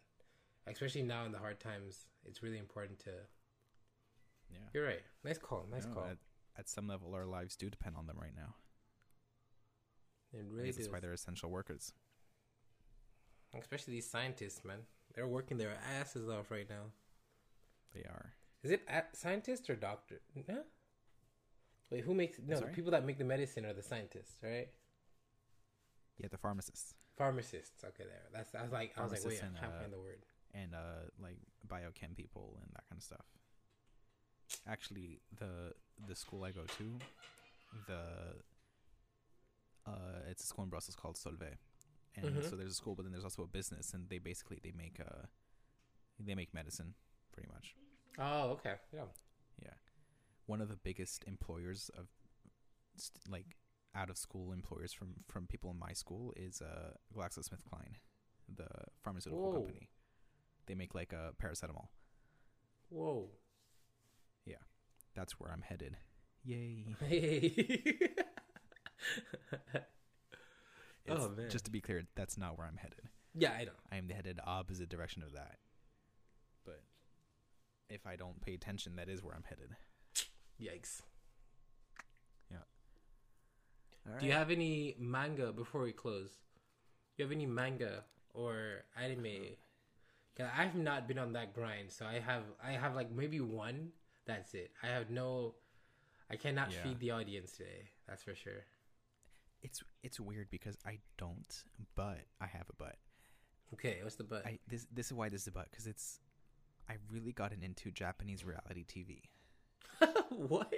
[0.66, 3.10] Especially now in the hard times, it's really important to.
[4.50, 4.58] Yeah.
[4.72, 5.02] You're right.
[5.24, 5.66] Nice call.
[5.70, 6.04] Nice No, call.
[6.10, 6.16] At,
[6.58, 8.54] at some level, our lives do depend on them right now.
[10.32, 11.92] it really that's why they're essential workers.
[13.58, 14.80] Especially these scientists, man.
[15.14, 16.92] They're working their asses off right now.
[17.94, 18.34] They are.
[18.62, 20.20] Is it a- scientist or doctor?
[20.48, 20.62] No.
[21.90, 22.60] Wait, who makes no?
[22.60, 24.68] The people that make the medicine are the scientists, right?
[26.18, 27.82] Yeah, the pharmacists Pharmacists.
[27.84, 28.22] Okay, there.
[28.32, 28.54] That's.
[28.54, 30.22] I was like, I was like, wait, I and, can't uh, the word.
[30.54, 31.36] and uh, like
[31.66, 33.26] biochem people and that kind of stuff.
[34.66, 35.72] Actually, the
[36.06, 36.98] the school I go to,
[37.86, 38.00] the
[39.86, 41.56] uh, it's a school in Brussels called Solvay,
[42.16, 42.44] and Mhm.
[42.48, 45.00] so there's a school, but then there's also a business, and they basically they make
[45.00, 45.26] uh
[46.18, 46.94] they make medicine,
[47.32, 47.74] pretty much.
[48.18, 48.76] Oh, okay.
[48.92, 49.06] Yeah.
[49.62, 49.74] Yeah,
[50.46, 52.08] one of the biggest employers of
[52.96, 53.56] st- like
[53.94, 57.96] out of school employers from from people in my school is uh GlaxoSmithKline,
[58.48, 58.68] the
[59.02, 59.52] pharmaceutical Whoa.
[59.52, 59.88] company.
[60.66, 61.88] They make like a paracetamol.
[62.90, 63.30] Whoa.
[65.18, 65.96] That's where I'm headed.
[66.44, 66.94] Yay!
[67.08, 68.10] Hey.
[71.08, 71.48] Oh, man.
[71.50, 73.00] Just to be clear, that's not where I'm headed.
[73.34, 73.72] yeah, I know.
[73.90, 75.56] I am headed opposite direction of that.
[76.64, 76.82] But
[77.88, 79.70] if I don't pay attention, that is where I'm headed.
[80.60, 81.00] Yikes.
[84.10, 86.30] All Do you have any manga before we close?
[87.16, 89.56] Do you have any manga or anime?
[90.36, 93.92] 'Cause I've not been on that grind, so I have I have like maybe one.
[94.28, 94.70] That's it.
[94.82, 95.54] I have no.
[96.30, 96.82] I cannot Yeah.
[96.84, 97.90] feed the audience today.
[98.06, 98.64] That's for sure.
[99.62, 101.64] It's it's weird because I don't,
[101.96, 102.96] but I have a but.
[103.74, 104.46] Okay, what's the but?
[104.46, 106.20] I this this is why this is a but because it's
[106.88, 109.22] I really gotten into Japanese reality TV,
[110.30, 110.72] what?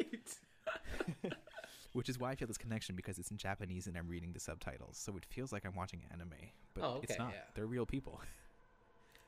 [1.93, 4.41] which is why I feel this connection because it's in Japanese and I'm reading the
[4.41, 6.35] subtitles, so it feels like I'm watching anime,
[6.75, 7.33] but Oh, it's not.
[7.33, 7.41] yeah.
[7.55, 8.21] They're real people.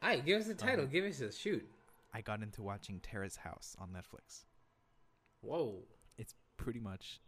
[0.03, 0.85] Alright, give us the title.
[0.85, 1.69] Um, give us a shoot.
[2.15, 4.45] I got into watching Terrace House on Netflix.
[5.41, 5.83] Whoa.
[6.19, 7.21] It's pretty much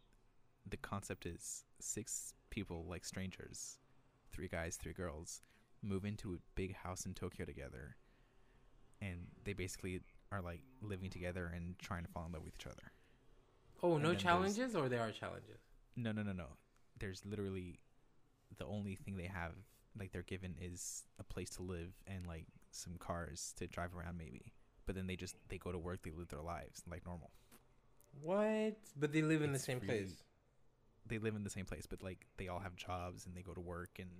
[0.68, 3.78] the concept is six people like strangers,
[4.32, 5.40] three guys, three girls,
[5.82, 7.96] move into a big house in Tokyo together,
[9.00, 10.00] and they basically
[10.32, 12.92] are like living together and trying to fall in love with each other.
[13.82, 15.60] Oh, And no challenges, or there are challenges.
[15.96, 16.46] No, no, no, no.
[16.98, 17.80] There's literally
[18.56, 19.52] the only thing they have
[19.98, 24.18] like they're given is a place to live and like some cars to drive around
[24.18, 24.52] maybe.
[24.86, 27.30] But then they just they go to work, they live their lives like normal.
[28.20, 28.76] What?
[28.96, 30.22] But they live in the same place.
[31.06, 33.52] they live in the same place, but like they all have jobs and they go
[33.54, 34.10] to work and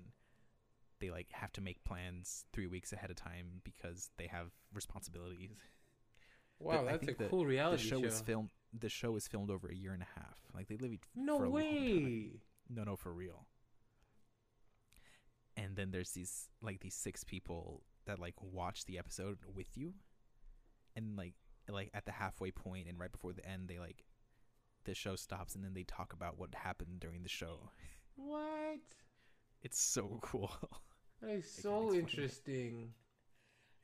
[1.00, 5.50] they like have to make plans three weeks ahead of time because they have responsibilities.
[6.58, 8.06] Wow, I that's a the- cool The reality show show.
[8.06, 8.50] is filmed.
[8.78, 10.36] The show is filmed over a year and a half.
[10.54, 11.72] Like they live each no for a long time.
[11.72, 12.30] way.
[12.70, 13.46] No, no, for real.
[15.56, 19.94] And then there's these like these six people that like watch the episode with you,
[20.97, 21.34] and like
[21.68, 24.05] like at the halfway point and right before the end, they like
[24.84, 27.70] the show stops and then they talk about what happened during the show.
[28.16, 28.80] What?
[29.62, 30.53] It's so cool.
[31.22, 31.99] That is so it.
[31.99, 32.92] interesting.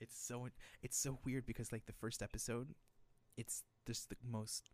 [0.01, 0.49] it's so
[0.83, 2.75] it's so weird because like the first episode,
[3.37, 4.71] it's just the most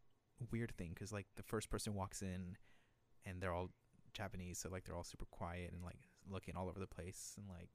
[0.51, 2.57] weird thing because like the first person walks in,
[3.25, 3.71] and they're all
[4.13, 7.47] Japanese, so like they're all super quiet and like looking all over the place, and
[7.49, 7.71] like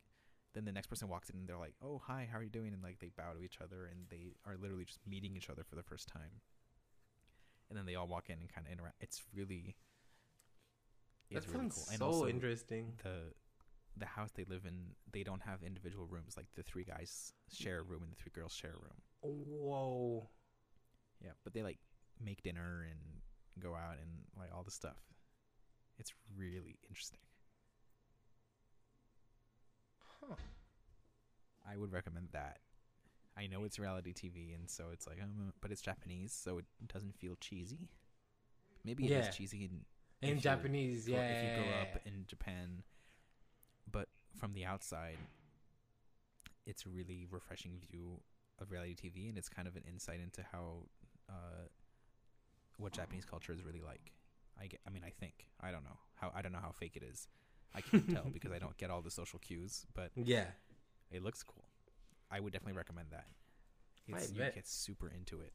[0.54, 2.74] then the next person walks in and they're like, "Oh hi, how are you doing?"
[2.74, 5.64] and like they bow to each other and they are literally just meeting each other
[5.64, 6.41] for the first time,
[7.70, 8.97] and then they all walk in and kind of interact.
[9.02, 9.76] It's really
[11.32, 11.86] That it's really sounds cool.
[11.89, 12.93] And so also, interesting.
[13.04, 13.34] the
[13.97, 17.80] the house they live in they don't have individual rooms like the three guys share
[17.80, 20.30] a room and the three girls share a room Whoa.
[21.22, 21.78] yeah but they like
[22.24, 22.99] make dinner and
[23.62, 24.95] go out and like all the stuff
[25.99, 27.20] it's really interesting
[30.28, 30.36] Huh.
[31.67, 32.59] i would recommend that
[33.38, 36.65] i know it's reality tv and so it's like um, but it's japanese so it
[36.93, 37.89] doesn't feel cheesy
[38.86, 39.32] maybe it is Yeah.
[39.32, 39.86] cheesy in,
[40.30, 41.32] In if Japanese, gro- yeah.
[41.32, 42.84] if you grow up in Japan.
[43.91, 44.07] But
[44.39, 45.17] from the outside,
[46.67, 48.22] it's a really refreshing view
[48.59, 50.84] of reality TV, and it's kind of an insight into how
[51.30, 51.65] uh,
[52.78, 54.13] what Japanese culture is really like.
[54.59, 56.95] I get, I mean, I think I don't know how I don't know how fake
[56.95, 57.28] it is.
[57.74, 60.45] I can't tell because I don't get all the social cues, but yeah.
[61.11, 61.65] it looks cool.
[62.30, 63.26] I would definitely recommend that.
[64.07, 65.53] It's, you get super into it,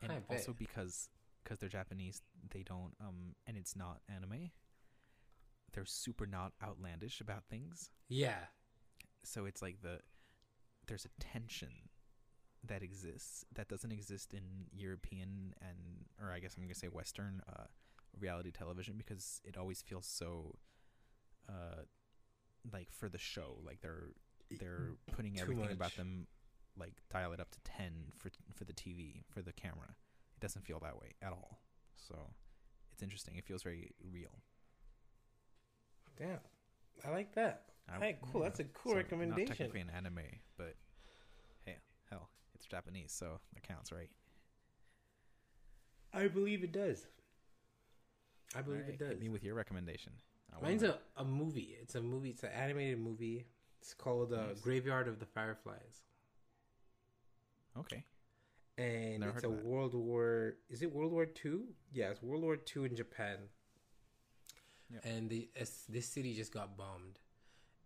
[0.00, 0.58] and I also bet.
[0.58, 1.08] because
[1.42, 4.50] because they're Japanese, they don't um, and it's not anime.
[5.72, 8.36] They're super not outlandish about things, Yeah.
[9.24, 10.00] so it's like the
[10.86, 11.68] there's a tension
[12.64, 14.42] that exists that doesn't exist in
[14.72, 17.64] European and or I guess I'm gonna say Western uh,
[18.18, 20.56] reality television because it always feels so
[21.48, 21.82] uh,
[22.72, 24.10] like for the show like they're
[24.60, 26.26] they're putting Too everything about them
[26.78, 29.94] like dial it up to 10 for for the TV for the camera
[30.36, 31.60] it doesn't feel that way at all
[31.96, 32.14] so
[32.92, 34.42] it's interesting it feels very real
[36.18, 36.38] Damn.
[37.04, 37.64] I like that.
[37.88, 38.42] I- Hey, cool.
[38.42, 39.46] That's a cool so not recommendation.
[39.46, 40.20] technically an anime
[40.56, 40.76] but
[41.64, 41.76] hey
[42.10, 44.10] hell it's Japanese so that counts right
[46.12, 47.06] I believe it does.
[48.56, 49.20] I believe Alright, it does.
[49.20, 50.12] me with your recommendation
[50.54, 51.76] I Mine's a, a movie.
[51.80, 52.30] It's a movie.
[52.30, 53.46] It's an animated movie.
[53.80, 54.60] It's called uh, Nice.
[54.60, 56.02] Graveyard of the Fireflies,
[57.78, 58.04] okay
[58.78, 59.50] and Never it's a.
[59.50, 60.54] World War.
[60.70, 61.64] Is it World War Two?
[61.92, 63.36] Yeah, it's World War Two in Japan.
[64.92, 65.04] Yep.
[65.04, 65.48] And the
[65.88, 67.18] this city just got bombed,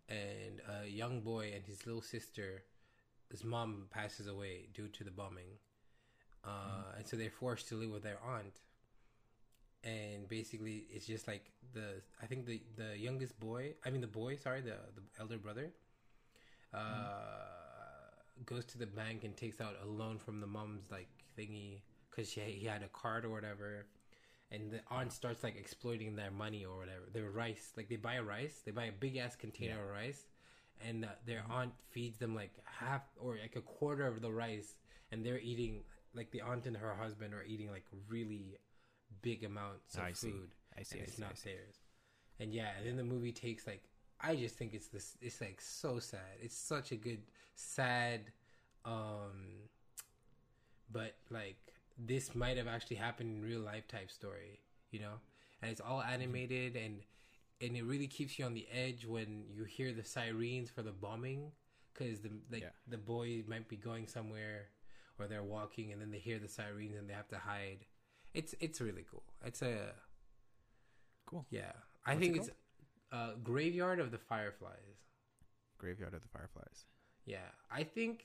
[0.08, 2.62] and a young boy and his little sister,
[3.30, 5.58] his mom passes away due to the bombing,
[6.44, 6.98] uh, Mm-hmm.
[6.98, 8.60] and so they're forced to live with their aunt.
[9.86, 14.08] And basically, it's just like the I think the the youngest boy, I mean the
[14.08, 15.72] boy, sorry, the the elder brother,
[16.74, 16.78] uh,
[18.44, 21.08] goes to the bank and takes out a loan from the mom's like
[21.38, 23.86] thingy because she he had a card or whatever,
[24.50, 27.04] and the aunt starts like exploiting their money or whatever.
[27.12, 29.82] Their rice, like they buy rice, they buy a big ass container Yeah.
[29.84, 30.26] of rice,
[30.80, 34.76] and uh, their aunt feeds them like half or like a quarter of the rice,
[35.12, 35.84] and they're eating
[36.14, 38.56] like the aunt and her husband are eating like really
[39.22, 40.30] big amounts of I see.
[40.30, 41.50] food I see and I it's see, not see.
[41.50, 41.76] theirs.
[42.38, 43.82] And yeah, and then the movie takes like
[44.20, 46.20] I just think it's this it's like so sad.
[46.40, 47.22] It's such a good
[47.54, 48.32] sad
[48.84, 49.68] um
[50.90, 51.56] but like
[51.98, 54.60] this might have actually happened in real life type story,
[54.90, 55.14] you know?
[55.62, 57.00] And it's all animated and
[57.60, 60.92] and it really keeps you on the edge when you hear the sirens for the
[60.92, 61.52] bombing
[61.94, 62.68] cuz the like Yeah.
[62.86, 64.68] the boy might be going somewhere
[65.18, 67.86] or they're walking and then they hear the sirens and they have to hide.
[68.36, 69.22] It's it's really cool.
[69.44, 69.74] It's a
[71.26, 71.44] Cool.
[71.50, 71.72] yeah,
[72.04, 72.50] I What's think it it's
[73.12, 74.98] uh, Graveyard of the Fireflies.
[75.78, 76.84] Graveyard of the Fireflies.
[77.24, 78.24] Yeah, I think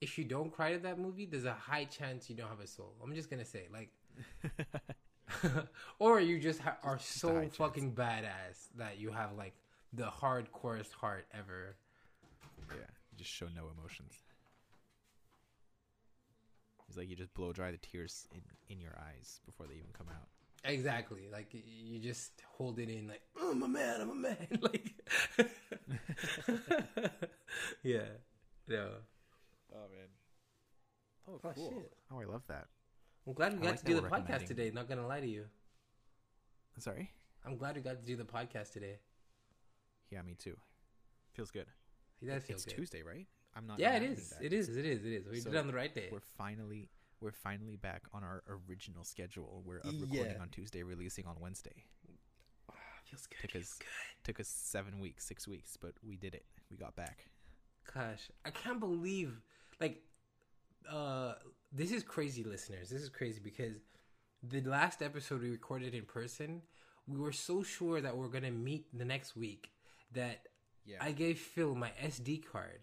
[0.00, 2.66] if you don't cry to that movie, there's a high chance you don't have a
[2.66, 2.94] soul.
[3.02, 3.90] I'm just gonna say, like,
[5.98, 7.56] or you just ha- are Just a so high chance.
[7.56, 9.54] fucking badass that you have like
[9.92, 11.76] the hardcorest heart ever.
[12.70, 12.76] yeah,
[13.12, 14.14] you just show no emotions.
[16.96, 18.40] It's like you just blow dry the tears in,
[18.70, 20.28] in your eyes before they even come out.
[20.64, 24.14] Exactly, like you just hold it in, like, oh, I'm a man, oh, I'm a
[24.14, 24.94] man, like,
[27.82, 28.00] yeah,
[28.66, 28.86] yeah.
[29.74, 30.08] Oh man.
[31.28, 31.70] Oh, Oh, cool.
[31.70, 31.92] shit.
[32.10, 32.64] Oh, I love that.
[33.26, 34.70] I'm glad we got like to do the podcast today.
[34.72, 35.44] Not gonna lie to you,
[36.78, 37.10] Sorry.
[37.44, 39.00] I'm glad we got to do the podcast today.
[40.10, 40.56] Yeah, me too.
[41.34, 41.66] Feels good.
[42.20, 42.74] He does feel it's good.
[42.76, 43.26] Tuesday, right?
[43.56, 43.78] I'm not.
[43.80, 44.30] Yeah, it is.
[44.30, 44.44] That.
[44.44, 44.68] It is.
[44.76, 45.04] It is.
[45.04, 45.28] It is.
[45.28, 46.08] We So, did it on the right day.
[46.12, 46.90] We're finally
[47.20, 49.62] we're finally back on our original schedule.
[49.64, 51.84] We're recording on Tuesday, releasing on Wednesday.
[52.70, 53.38] Ah, feels good.
[53.40, 53.86] Took feels us- good.
[54.24, 56.44] Took us seven weeks, six weeks, but we did it.
[56.70, 57.30] We got back.
[57.94, 59.40] Gosh, I can't believe
[59.80, 60.02] like
[60.90, 61.34] uh
[61.72, 62.90] this is crazy listeners.
[62.90, 63.76] This is crazy because
[64.42, 66.62] the last episode we recorded in person,
[67.06, 69.70] we were so sure that we're going to meet the next week
[70.12, 70.46] that
[70.84, 70.98] Yeah.
[71.00, 72.80] I gave Phil my SD card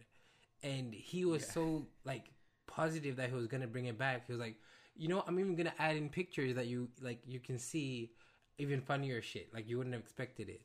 [0.64, 1.52] and he was Yeah.
[1.52, 2.32] so like
[2.68, 4.26] positive that he was to bring it back.
[4.26, 4.56] He was like,
[4.96, 8.14] "You know, I'm even to add in pictures that you like you can see
[8.58, 10.62] even funnier shit like you wouldn't have expected it."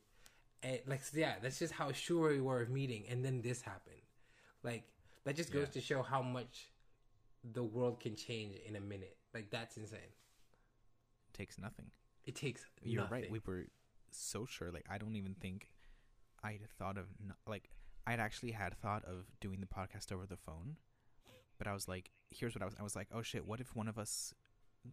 [0.62, 3.62] And like so, yeah, that's just how sure we were of meeting and then this
[3.62, 4.00] happened.
[4.62, 4.84] Like
[5.24, 5.72] that just goes Yeah.
[5.74, 6.72] to show how much
[7.44, 9.16] the world can change in a minute.
[9.34, 10.00] Like that's insane.
[11.28, 11.90] It takes nothing.
[12.24, 13.22] It takes You're nothing.
[13.22, 13.30] right.
[13.30, 13.66] We were
[14.10, 14.70] so sure.
[14.70, 15.68] Like I don't even think
[16.42, 17.70] I'd thought of n- like
[18.08, 20.76] I'd actually had thought of doing the podcast over the phone,
[21.58, 22.74] but I was like, here's what I was.
[22.80, 24.32] I was like, oh shit, what if one of us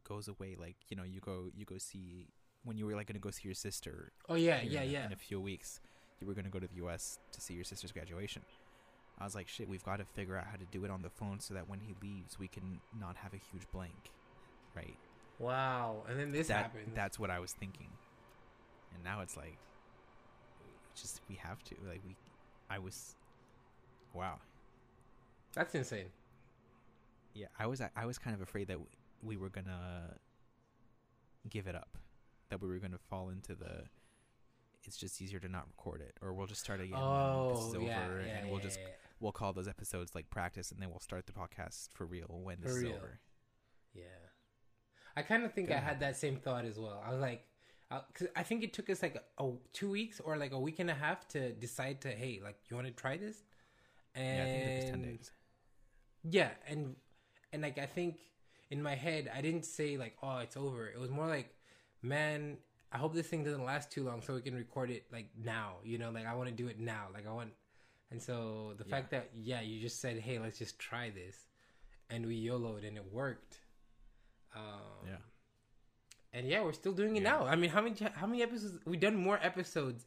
[0.04, 0.58] goes away?
[0.60, 2.28] Like you know, you go you go see
[2.66, 4.12] when you were like gonna go see your sister.
[4.28, 5.06] oh yeah, yeah, in yeah.
[5.06, 5.80] In a few weeks,
[6.20, 7.18] you were gonna go to the U.S.
[7.32, 8.42] to see your sister's graduation.
[9.18, 11.10] I was like, shit, we've got to figure out how to do it on the
[11.10, 14.12] phone so that when he leaves, we can not have a huge blank,
[14.76, 14.98] right?
[15.40, 16.04] Wow.
[16.10, 16.92] And then this that happened.
[16.94, 17.88] that's what I was thinking,
[18.94, 19.58] and now it's like,
[20.96, 22.18] just we have to like we,
[22.70, 23.16] I was,
[24.14, 24.40] wow,
[25.54, 26.08] that's insane.
[27.34, 28.78] yeah, I was I was kind of afraid that
[29.22, 30.18] we were gonna
[31.50, 31.98] give it up,
[32.50, 33.84] that we were gonna fall into the.
[34.84, 36.92] It's just easier to not record it, or we'll just start again.
[36.92, 38.88] when this Oh is over, yeah, yeah, and we'll yeah, just yeah.
[39.20, 42.58] we'll call those episodes like practice, and then we'll start the podcast for real when
[42.62, 42.94] this For is real.
[42.94, 43.20] over.
[43.94, 44.04] Yeah,
[45.16, 47.02] I kind of think I had that same thought as well.
[47.06, 47.46] I was like,
[47.90, 50.90] because I think it took us like a, two weeks or like a week and
[50.90, 53.44] a half to decide to, hey, like, you want to try this?
[54.16, 55.32] And Yeah, I think it was ten days.
[56.24, 56.96] Yeah, and
[57.54, 58.18] and like I think
[58.72, 60.88] in my head I didn't say like oh it's over.
[60.88, 61.54] It was more like
[62.02, 62.58] man,
[62.92, 65.74] I hope this thing doesn't last too long so we can record it like now.
[65.84, 67.08] You know, like I want to do it now.
[67.14, 67.52] Like I want
[68.12, 68.96] and so the Yeah.
[68.96, 71.36] fact that yeah, you just said, "Hey, let's just try this."
[72.10, 73.60] And we YOLO'd and it worked.
[74.56, 74.62] Um
[75.08, 75.18] Yeah.
[76.36, 77.30] And yeah, we're still doing it Yeah.
[77.32, 77.46] now.
[77.46, 80.06] I mean, how many how many episodes we've done more episodes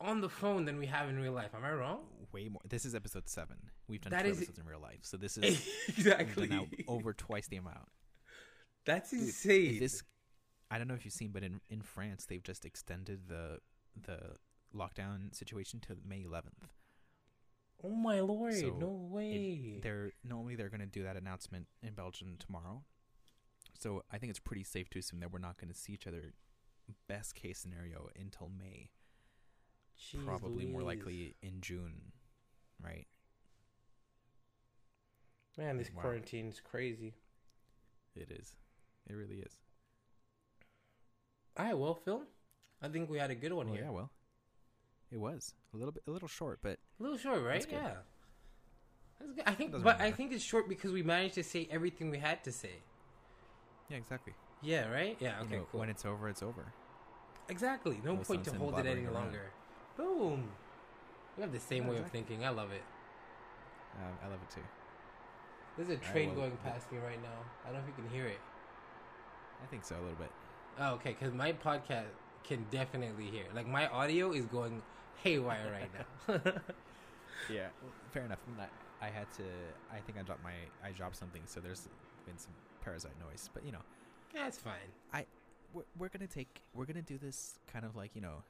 [0.00, 1.50] on the phone than we have in real life.
[1.54, 2.00] Am I wrong?
[2.32, 2.60] Way more.
[2.68, 3.56] This is episode seven.
[3.88, 6.48] We've done That two is- episodes in real life, so this is exactly.
[6.48, 7.88] now over twice the amount.
[8.84, 9.74] That's insane.
[9.74, 10.02] If this,
[10.70, 13.58] I don't know if you've seen, but in in France they've just extended the
[14.00, 14.18] the
[14.74, 16.68] lockdown situation to May 11th.
[17.84, 18.54] Oh my lord!
[18.54, 19.78] So no way.
[19.82, 22.82] They're normally they're going to do that announcement in Belgium tomorrow.
[23.78, 26.06] So I think it's pretty safe to assume that we're not going to see each
[26.06, 26.34] other
[27.06, 28.90] best case scenario until May.
[29.98, 32.12] Jeez probably more likely in June,
[32.82, 33.06] right?
[35.56, 36.10] Man, this Wow.
[36.10, 37.14] is crazy.
[38.14, 38.54] It is.
[39.08, 39.58] It really is.
[41.56, 42.22] All right, well, Phil,
[42.80, 43.84] I think we had a good one Well, here.
[43.84, 44.10] yeah, well,
[45.10, 47.54] it was a little bit, a little short, but A little short, right?
[47.54, 47.74] That's good.
[47.74, 47.96] Yeah.
[49.18, 49.44] That's good.
[49.46, 52.44] I think, but I think it's short because we managed to say everything we had
[52.44, 52.82] to say.
[53.90, 54.34] Yeah, exactly.
[54.62, 55.16] Yeah, right?
[55.20, 55.38] Yeah.
[55.40, 55.56] You Okay.
[55.56, 55.80] know, cool.
[55.80, 56.64] When it's over, it's over.
[57.48, 58.00] exactly.
[58.04, 59.14] No, No point to hold it any blabbering around.
[59.14, 59.50] longer.
[59.96, 60.48] Boom.
[61.36, 62.20] We have the same Yeah, way exactly.
[62.20, 62.44] of thinking.
[62.46, 62.82] I love it.
[63.96, 64.60] Um, I love it too.
[65.76, 67.38] There's a train going past me right now.
[67.64, 68.38] I don't know if you can hear it.
[69.62, 70.30] I think so a little bit.
[70.78, 72.06] Oh, okay, because my podcast
[72.44, 73.44] can definitely hear.
[73.54, 74.82] Like my audio is going
[75.22, 75.90] haywire right
[76.36, 76.42] now.
[77.48, 77.68] Yeah,
[78.12, 78.40] fair enough.
[78.58, 78.68] Not-
[79.00, 79.44] I had to.
[79.92, 80.52] I think I dropped my.
[80.84, 81.88] I dropped something, so there's
[82.26, 82.52] been some
[82.82, 83.48] parasite noise.
[83.52, 83.82] But you know,
[84.34, 85.24] That's fine.
[85.72, 86.62] we're, we're gonna take.
[86.74, 88.42] We're gonna do this kind of like you know,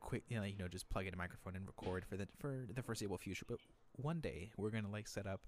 [0.00, 0.22] quick.
[0.28, 2.82] You know, you know, just plug in a microphone and record for the for the
[2.82, 3.44] foreseeable future.
[3.48, 3.58] But
[3.96, 5.40] one day we're gonna like set up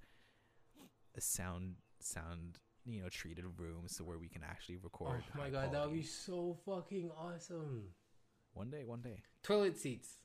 [1.17, 5.23] a sound sound you know treated room so where we can actually record.
[5.35, 7.83] oh my god, that would be so fucking awesome.
[8.55, 8.85] one day.
[8.85, 10.19] One day Toilet seats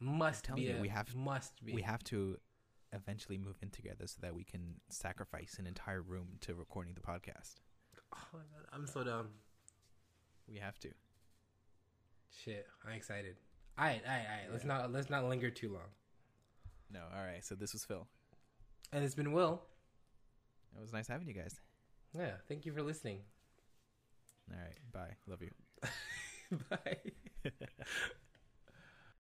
[0.00, 0.62] must be.
[0.62, 1.72] you, a, we have- must be.
[1.74, 2.38] we have to
[2.96, 7.00] eventually move in together so that we can sacrifice an entire room to recording the
[7.00, 7.60] podcast.
[8.14, 9.28] Oh my god, I'm so dumb.
[10.48, 10.90] We have to.
[12.44, 13.36] Shit, I'm excited.
[13.78, 14.52] All right, all right, all right.
[14.52, 15.90] Let's not let's not linger too long.
[16.92, 17.44] No, all right.
[17.44, 18.06] So this was Phil.
[18.92, 19.62] And it's been Will.
[20.76, 21.60] It was nice having you guys.
[22.16, 23.20] Yeah, thank you for listening.
[24.50, 25.16] All right, bye.
[25.26, 25.50] Love you.
[26.70, 27.50] Bye.